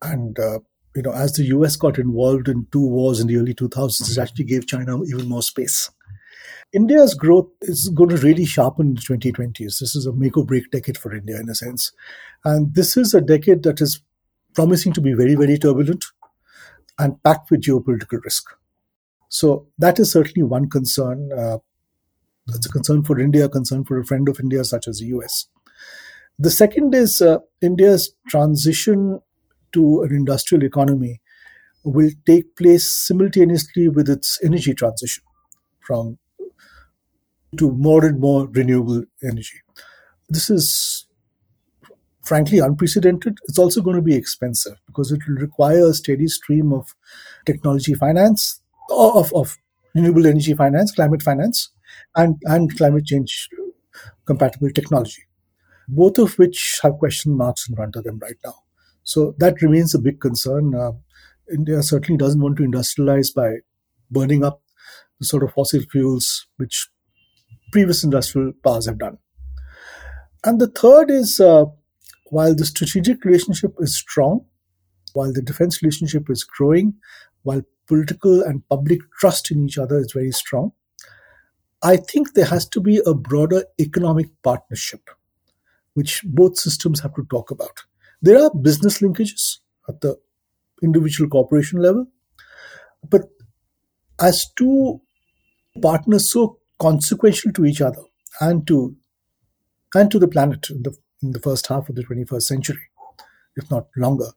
And, 0.00 0.38
uh, 0.38 0.60
you 0.96 1.02
know, 1.02 1.12
as 1.12 1.34
the 1.34 1.44
US 1.46 1.76
got 1.76 1.98
involved 1.98 2.48
in 2.48 2.66
two 2.72 2.86
wars 2.86 3.20
in 3.20 3.26
the 3.26 3.36
early 3.36 3.54
2000s, 3.54 4.10
it 4.10 4.18
actually 4.18 4.44
gave 4.44 4.66
China 4.66 5.02
even 5.04 5.28
more 5.28 5.42
space. 5.42 5.90
India's 6.72 7.14
growth 7.14 7.50
is 7.62 7.90
going 7.90 8.10
to 8.10 8.16
really 8.16 8.46
sharpen 8.46 8.88
in 8.88 8.94
the 8.94 9.00
2020s. 9.02 9.78
This 9.78 9.94
is 9.94 10.06
a 10.06 10.12
make 10.12 10.36
or 10.36 10.44
break 10.44 10.70
decade 10.70 10.96
for 10.96 11.14
India 11.14 11.38
in 11.38 11.48
a 11.48 11.54
sense. 11.54 11.92
And 12.44 12.74
this 12.74 12.96
is 12.96 13.12
a 13.12 13.20
decade 13.20 13.62
that 13.64 13.80
is 13.80 14.00
promising 14.54 14.92
to 14.94 15.00
be 15.00 15.12
very, 15.12 15.34
very 15.34 15.58
turbulent 15.58 16.06
and 16.98 17.22
packed 17.22 17.50
with 17.50 17.62
geopolitical 17.62 18.22
risk. 18.24 18.44
So 19.28 19.66
that 19.78 19.98
is 19.98 20.12
certainly 20.12 20.42
one 20.42 20.70
concern. 20.70 21.30
Uh, 21.32 21.58
that's 22.46 22.66
a 22.66 22.70
concern 22.70 23.02
for 23.02 23.20
India, 23.20 23.46
a 23.46 23.48
concern 23.48 23.84
for 23.84 23.98
a 23.98 24.04
friend 24.04 24.28
of 24.28 24.40
India 24.40 24.64
such 24.64 24.88
as 24.88 24.98
the 24.98 25.06
US. 25.06 25.46
The 26.38 26.50
second 26.50 26.94
is 26.94 27.20
uh, 27.20 27.38
India's 27.60 28.14
transition 28.28 29.20
to 29.72 30.02
an 30.02 30.14
industrial 30.14 30.64
economy 30.64 31.20
will 31.84 32.10
take 32.26 32.56
place 32.56 32.88
simultaneously 32.88 33.88
with 33.88 34.08
its 34.08 34.38
energy 34.42 34.74
transition 34.74 35.24
from 35.80 36.18
to 37.58 37.70
more 37.72 38.04
and 38.04 38.20
more 38.20 38.46
renewable 38.46 39.04
energy. 39.22 39.60
This 40.28 40.48
is 40.48 41.06
frankly 42.22 42.58
unprecedented. 42.58 43.38
It's 43.48 43.58
also 43.58 43.82
going 43.82 43.96
to 43.96 44.02
be 44.02 44.14
expensive 44.14 44.80
because 44.86 45.12
it 45.12 45.20
will 45.26 45.36
require 45.36 45.86
a 45.86 45.94
steady 45.94 46.28
stream 46.28 46.72
of 46.72 46.94
technology 47.44 47.94
finance, 47.94 48.60
of, 48.90 49.32
of 49.34 49.56
renewable 49.94 50.26
energy 50.26 50.54
finance, 50.54 50.92
climate 50.92 51.22
finance, 51.22 51.70
and, 52.16 52.36
and 52.44 52.76
climate 52.76 53.04
change 53.04 53.48
compatible 54.24 54.70
technology, 54.70 55.22
both 55.88 56.18
of 56.18 56.38
which 56.38 56.80
have 56.82 56.98
question 56.98 57.36
marks 57.36 57.68
in 57.68 57.76
front 57.76 57.96
of 57.96 58.04
them 58.04 58.18
right 58.20 58.36
now. 58.44 58.54
So 59.04 59.34
that 59.38 59.60
remains 59.60 59.94
a 59.94 59.98
big 59.98 60.20
concern. 60.20 60.74
Uh, 60.74 60.92
India 61.52 61.82
certainly 61.82 62.16
doesn't 62.16 62.40
want 62.40 62.56
to 62.58 62.62
industrialize 62.62 63.34
by 63.34 63.56
burning 64.10 64.44
up 64.44 64.62
the 65.18 65.26
sort 65.26 65.42
of 65.42 65.52
fossil 65.52 65.80
fuels 65.90 66.46
which 66.56 66.88
previous 67.72 68.04
industrial 68.04 68.52
powers 68.62 68.86
have 68.86 68.98
done. 68.98 69.18
And 70.44 70.60
the 70.60 70.68
third 70.68 71.10
is 71.10 71.40
uh, 71.40 71.64
while 72.26 72.54
the 72.54 72.66
strategic 72.66 73.24
relationship 73.24 73.74
is 73.80 73.96
strong, 73.96 74.44
while 75.14 75.32
the 75.32 75.42
defense 75.42 75.82
relationship 75.82 76.30
is 76.30 76.44
growing, 76.44 76.94
while 77.42 77.62
political 77.86 78.42
and 78.42 78.66
public 78.68 79.00
trust 79.18 79.50
in 79.50 79.64
each 79.66 79.78
other 79.78 79.98
is 79.98 80.12
very 80.12 80.32
strong, 80.32 80.72
I 81.82 81.96
think 81.96 82.34
there 82.34 82.46
has 82.46 82.68
to 82.68 82.80
be 82.80 83.02
a 83.04 83.14
broader 83.14 83.64
economic 83.80 84.28
partnership, 84.42 85.10
which 85.94 86.22
both 86.24 86.58
systems 86.58 87.00
have 87.00 87.14
to 87.14 87.26
talk 87.30 87.50
about. 87.50 87.82
There 88.20 88.40
are 88.40 88.50
business 88.54 89.00
linkages 89.00 89.58
at 89.88 90.00
the 90.00 90.16
individual 90.82 91.28
corporation 91.28 91.80
level, 91.80 92.06
but 93.08 93.22
as 94.20 94.46
two 94.56 95.00
partners 95.80 96.30
so 96.30 96.58
consequential 96.82 97.52
to 97.52 97.64
each 97.64 97.80
other 97.80 98.02
and 98.40 98.66
to 98.66 98.96
and 99.94 100.10
to 100.10 100.18
the 100.18 100.28
planet 100.28 100.68
in 100.70 100.82
the, 100.82 100.96
in 101.22 101.32
the 101.32 101.40
first 101.40 101.66
half 101.66 101.88
of 101.88 101.94
the 101.94 102.02
21st 102.02 102.42
century, 102.42 102.80
if 103.56 103.70
not 103.70 103.86
longer, 103.96 104.30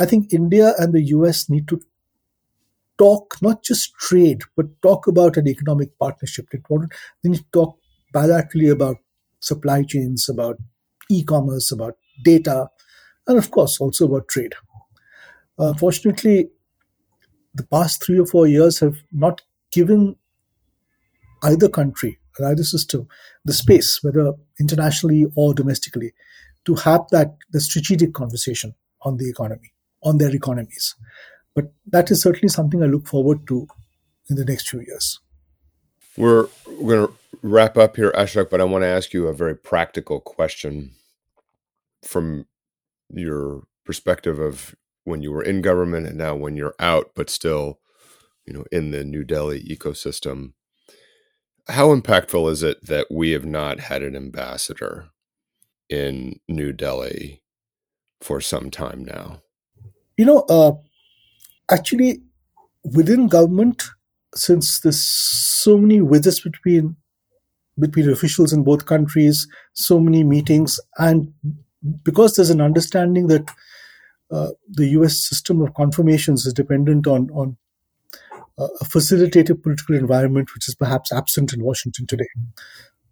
I 0.00 0.06
think 0.06 0.32
India 0.32 0.72
and 0.78 0.92
the 0.92 1.02
US 1.16 1.50
need 1.50 1.68
to 1.68 1.80
talk 2.98 3.36
not 3.42 3.62
just 3.62 3.94
trade, 3.94 4.42
but 4.56 4.66
talk 4.82 5.06
about 5.06 5.36
an 5.36 5.46
economic 5.46 5.96
partnership. 5.98 6.46
They 6.50 7.28
need 7.28 7.38
to 7.38 7.44
talk 7.52 7.76
bilaterally 8.14 8.72
about 8.72 8.96
supply 9.40 9.82
chains, 9.82 10.28
about 10.28 10.56
e-commerce, 11.10 11.70
about 11.70 11.96
data, 12.24 12.68
and 13.26 13.38
of 13.38 13.50
course 13.50 13.80
also 13.80 14.06
about 14.06 14.28
trade. 14.28 14.54
Uh, 15.58 15.74
fortunately, 15.74 16.48
the 17.54 17.66
past 17.66 18.02
three 18.02 18.18
or 18.18 18.26
four 18.26 18.46
years 18.46 18.80
have 18.80 19.02
not 19.12 19.42
given 19.70 20.16
either 21.44 21.68
country 21.68 22.18
or 22.38 22.46
either 22.46 22.64
system 22.64 23.06
the 23.44 23.52
space, 23.52 24.00
whether 24.02 24.32
internationally 24.58 25.26
or 25.36 25.54
domestically, 25.54 26.12
to 26.64 26.74
have 26.74 27.02
that 27.10 27.36
the 27.52 27.60
strategic 27.60 28.14
conversation 28.14 28.74
on 29.02 29.16
the 29.16 29.28
economy, 29.28 29.72
on 30.02 30.18
their 30.18 30.34
economies. 30.34 30.94
But 31.54 31.72
that 31.86 32.10
is 32.10 32.22
certainly 32.22 32.48
something 32.48 32.82
I 32.82 32.86
look 32.86 33.06
forward 33.06 33.46
to 33.48 33.66
in 34.28 34.36
the 34.36 34.44
next 34.44 34.68
few 34.68 34.80
years. 34.80 35.20
We're, 36.16 36.48
we're 36.66 36.96
going 36.96 37.08
to 37.08 37.14
wrap 37.42 37.76
up 37.76 37.96
here, 37.96 38.12
Ashok, 38.12 38.50
but 38.50 38.60
I 38.60 38.64
want 38.64 38.82
to 38.82 38.88
ask 38.88 39.12
you 39.12 39.26
a 39.26 39.34
very 39.34 39.56
practical 39.56 40.20
question 40.20 40.92
from 42.02 42.46
your 43.10 43.64
perspective 43.84 44.38
of 44.38 44.74
when 45.04 45.22
you 45.22 45.32
were 45.32 45.42
in 45.42 45.60
government 45.60 46.06
and 46.06 46.16
now 46.16 46.34
when 46.34 46.56
you're 46.56 46.74
out, 46.78 47.10
but 47.14 47.28
still, 47.28 47.78
you 48.46 48.52
know, 48.52 48.64
in 48.72 48.90
the 48.90 49.04
New 49.04 49.24
Delhi 49.24 49.62
ecosystem. 49.62 50.52
How 51.68 51.94
impactful 51.94 52.50
is 52.50 52.62
it 52.62 52.84
that 52.86 53.06
we 53.10 53.30
have 53.30 53.46
not 53.46 53.80
had 53.80 54.02
an 54.02 54.14
ambassador 54.14 55.08
in 55.88 56.40
New 56.46 56.72
Delhi 56.72 57.42
for 58.20 58.40
some 58.40 58.70
time 58.70 59.04
now? 59.04 59.40
You 60.16 60.26
know, 60.26 60.40
uh, 60.48 60.72
actually, 61.70 62.22
within 62.84 63.28
government, 63.28 63.82
since 64.34 64.80
there's 64.80 65.02
so 65.02 65.78
many 65.78 66.00
visits 66.00 66.40
between 66.40 66.96
between 67.78 68.10
officials 68.10 68.52
in 68.52 68.62
both 68.62 68.86
countries, 68.86 69.48
so 69.72 69.98
many 69.98 70.22
meetings, 70.22 70.78
and 70.98 71.32
because 72.04 72.36
there's 72.36 72.50
an 72.50 72.60
understanding 72.60 73.26
that 73.26 73.50
uh, 74.30 74.50
the 74.68 74.88
U.S. 74.90 75.16
system 75.16 75.60
of 75.60 75.74
confirmations 75.74 76.46
is 76.46 76.52
dependent 76.52 77.06
on 77.06 77.30
on 77.30 77.56
a 78.58 78.84
facilitative 78.84 79.62
political 79.62 79.96
environment, 79.96 80.50
which 80.54 80.68
is 80.68 80.74
perhaps 80.74 81.12
absent 81.12 81.52
in 81.52 81.62
Washington 81.62 82.06
today. 82.06 82.28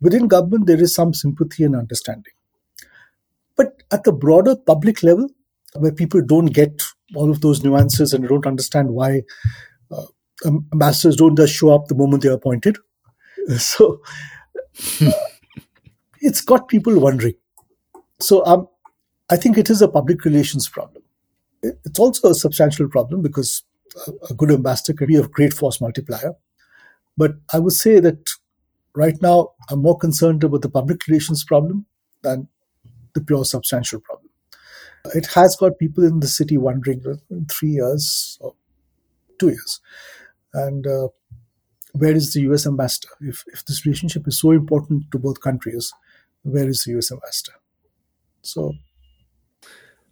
Within 0.00 0.28
government, 0.28 0.66
there 0.66 0.80
is 0.80 0.94
some 0.94 1.14
sympathy 1.14 1.64
and 1.64 1.76
understanding, 1.76 2.32
but 3.56 3.82
at 3.90 4.04
the 4.04 4.12
broader 4.12 4.56
public 4.56 5.02
level, 5.02 5.28
where 5.74 5.92
people 5.92 6.22
don't 6.22 6.46
get 6.46 6.82
all 7.14 7.30
of 7.30 7.40
those 7.40 7.62
nuances 7.62 8.12
and 8.12 8.26
don't 8.28 8.46
understand 8.46 8.90
why 8.90 9.22
uh, 9.90 10.06
ambassadors 10.72 11.16
don't 11.16 11.36
just 11.36 11.54
show 11.54 11.74
up 11.74 11.88
the 11.88 11.94
moment 11.94 12.22
they're 12.22 12.32
appointed, 12.32 12.76
so 13.58 14.00
it's 16.20 16.40
got 16.40 16.68
people 16.68 16.98
wondering. 16.98 17.34
So 18.20 18.44
um, 18.46 18.68
I 19.30 19.36
think 19.36 19.58
it 19.58 19.70
is 19.70 19.82
a 19.82 19.88
public 19.88 20.24
relations 20.24 20.68
problem. 20.68 21.02
It's 21.62 21.98
also 21.98 22.30
a 22.30 22.34
substantial 22.34 22.88
problem 22.88 23.22
because 23.22 23.62
a 24.30 24.34
good 24.34 24.50
ambassador 24.50 24.96
can 24.96 25.06
be 25.06 25.16
a 25.16 25.28
great 25.28 25.52
force 25.52 25.80
multiplier. 25.80 26.34
But 27.16 27.32
I 27.52 27.58
would 27.58 27.72
say 27.72 28.00
that 28.00 28.30
right 28.94 29.20
now 29.20 29.50
I'm 29.70 29.80
more 29.80 29.98
concerned 29.98 30.44
about 30.44 30.62
the 30.62 30.70
public 30.70 31.06
relations 31.06 31.44
problem 31.44 31.86
than 32.22 32.48
the 33.14 33.20
pure 33.20 33.44
substantial 33.44 34.00
problem. 34.00 34.30
It 35.14 35.26
has 35.34 35.56
got 35.56 35.78
people 35.78 36.04
in 36.04 36.20
the 36.20 36.28
city 36.28 36.56
wondering 36.56 37.02
in 37.30 37.46
three 37.46 37.70
years 37.70 38.38
or 38.40 38.54
two 39.38 39.48
years. 39.48 39.80
And 40.54 40.86
uh, 40.86 41.08
where 41.92 42.14
is 42.14 42.32
the 42.32 42.42
US 42.52 42.66
ambassador? 42.66 43.08
If, 43.20 43.44
if 43.48 43.64
this 43.64 43.84
relationship 43.84 44.28
is 44.28 44.38
so 44.38 44.52
important 44.52 45.10
to 45.10 45.18
both 45.18 45.40
countries, 45.40 45.92
where 46.42 46.68
is 46.68 46.84
the 46.84 46.98
US 46.98 47.10
ambassador? 47.10 47.58
So 48.42 48.74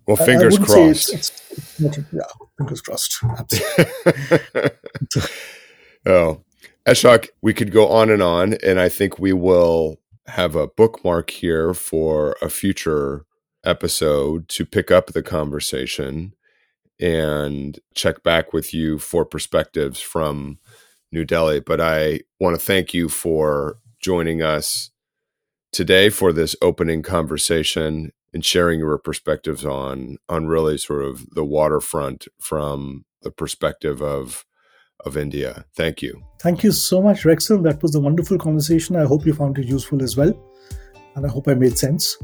well, 0.06 0.16
fingers 0.16 0.58
crossed. 0.58 1.12
It's, 1.14 1.78
it's, 1.78 1.98
yeah, 2.12 2.22
fingers 2.60 2.80
crossed. 2.82 3.22
Oh, 6.06 6.44
Ashok, 6.88 7.28
we 7.42 7.52
could 7.52 7.72
go 7.72 7.86
on 7.88 8.08
and 8.08 8.22
on, 8.22 8.54
and 8.64 8.80
I 8.80 8.88
think 8.88 9.18
we 9.18 9.34
will 9.34 10.00
have 10.28 10.56
a 10.56 10.66
bookmark 10.66 11.28
here 11.28 11.74
for 11.74 12.36
a 12.40 12.48
future 12.48 13.26
episode 13.66 14.48
to 14.48 14.64
pick 14.64 14.90
up 14.90 15.08
the 15.08 15.22
conversation 15.22 16.32
and 16.98 17.78
check 17.94 18.22
back 18.22 18.54
with 18.54 18.72
you 18.72 18.98
for 18.98 19.26
perspectives 19.26 20.00
from 20.00 20.58
New 21.12 21.26
Delhi. 21.26 21.60
But 21.60 21.82
I 21.82 22.20
want 22.40 22.58
to 22.58 22.64
thank 22.64 22.94
you 22.94 23.10
for 23.10 23.76
joining 24.00 24.40
us 24.40 24.90
today 25.70 26.08
for 26.08 26.32
this 26.32 26.56
opening 26.62 27.02
conversation 27.02 28.12
and 28.32 28.44
sharing 28.44 28.78
your 28.80 28.98
perspectives 28.98 29.64
on 29.64 30.18
on 30.28 30.46
really 30.46 30.78
sort 30.78 31.04
of 31.04 31.28
the 31.30 31.44
waterfront 31.44 32.28
from 32.40 33.04
the 33.22 33.30
perspective 33.30 34.00
of 34.00 34.44
of 35.04 35.16
India. 35.16 35.64
Thank 35.74 36.02
you. 36.02 36.22
Thank 36.40 36.62
you 36.62 36.72
so 36.72 37.02
much, 37.02 37.24
Rexon. 37.24 37.62
That 37.62 37.82
was 37.82 37.94
a 37.94 38.00
wonderful 38.00 38.38
conversation. 38.38 38.96
I 38.96 39.04
hope 39.04 39.26
you 39.26 39.32
found 39.32 39.58
it 39.58 39.66
useful 39.66 40.02
as 40.02 40.16
well. 40.16 40.32
And 41.14 41.26
I 41.26 41.28
hope 41.28 41.48
I 41.48 41.54
made 41.54 41.78
sense. 41.78 42.16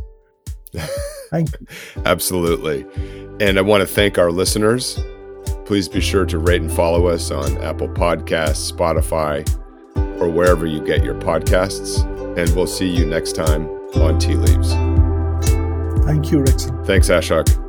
Thank 1.30 1.50
you. 1.58 1.66
Absolutely. 2.04 2.86
And 3.40 3.58
I 3.58 3.62
want 3.62 3.80
to 3.80 3.86
thank 3.86 4.18
our 4.18 4.30
listeners. 4.30 5.00
Please 5.64 5.88
be 5.88 6.00
sure 6.00 6.24
to 6.26 6.38
rate 6.38 6.62
and 6.62 6.70
follow 6.70 7.08
us 7.08 7.30
on 7.30 7.58
Apple 7.58 7.88
Podcasts, 7.88 8.72
Spotify, 8.72 9.46
or 10.20 10.28
wherever 10.28 10.66
you 10.66 10.80
get 10.84 11.02
your 11.02 11.16
podcasts. 11.16 12.04
And 12.38 12.54
we'll 12.54 12.66
see 12.66 12.88
you 12.88 13.04
next 13.04 13.32
time 13.32 13.66
on 13.96 14.18
Tea 14.18 14.34
Leaves. 14.34 14.85
Thank 16.06 16.30
you, 16.30 16.38
Rexon. 16.38 16.86
Thanks, 16.86 17.08
Ashok. 17.08 17.65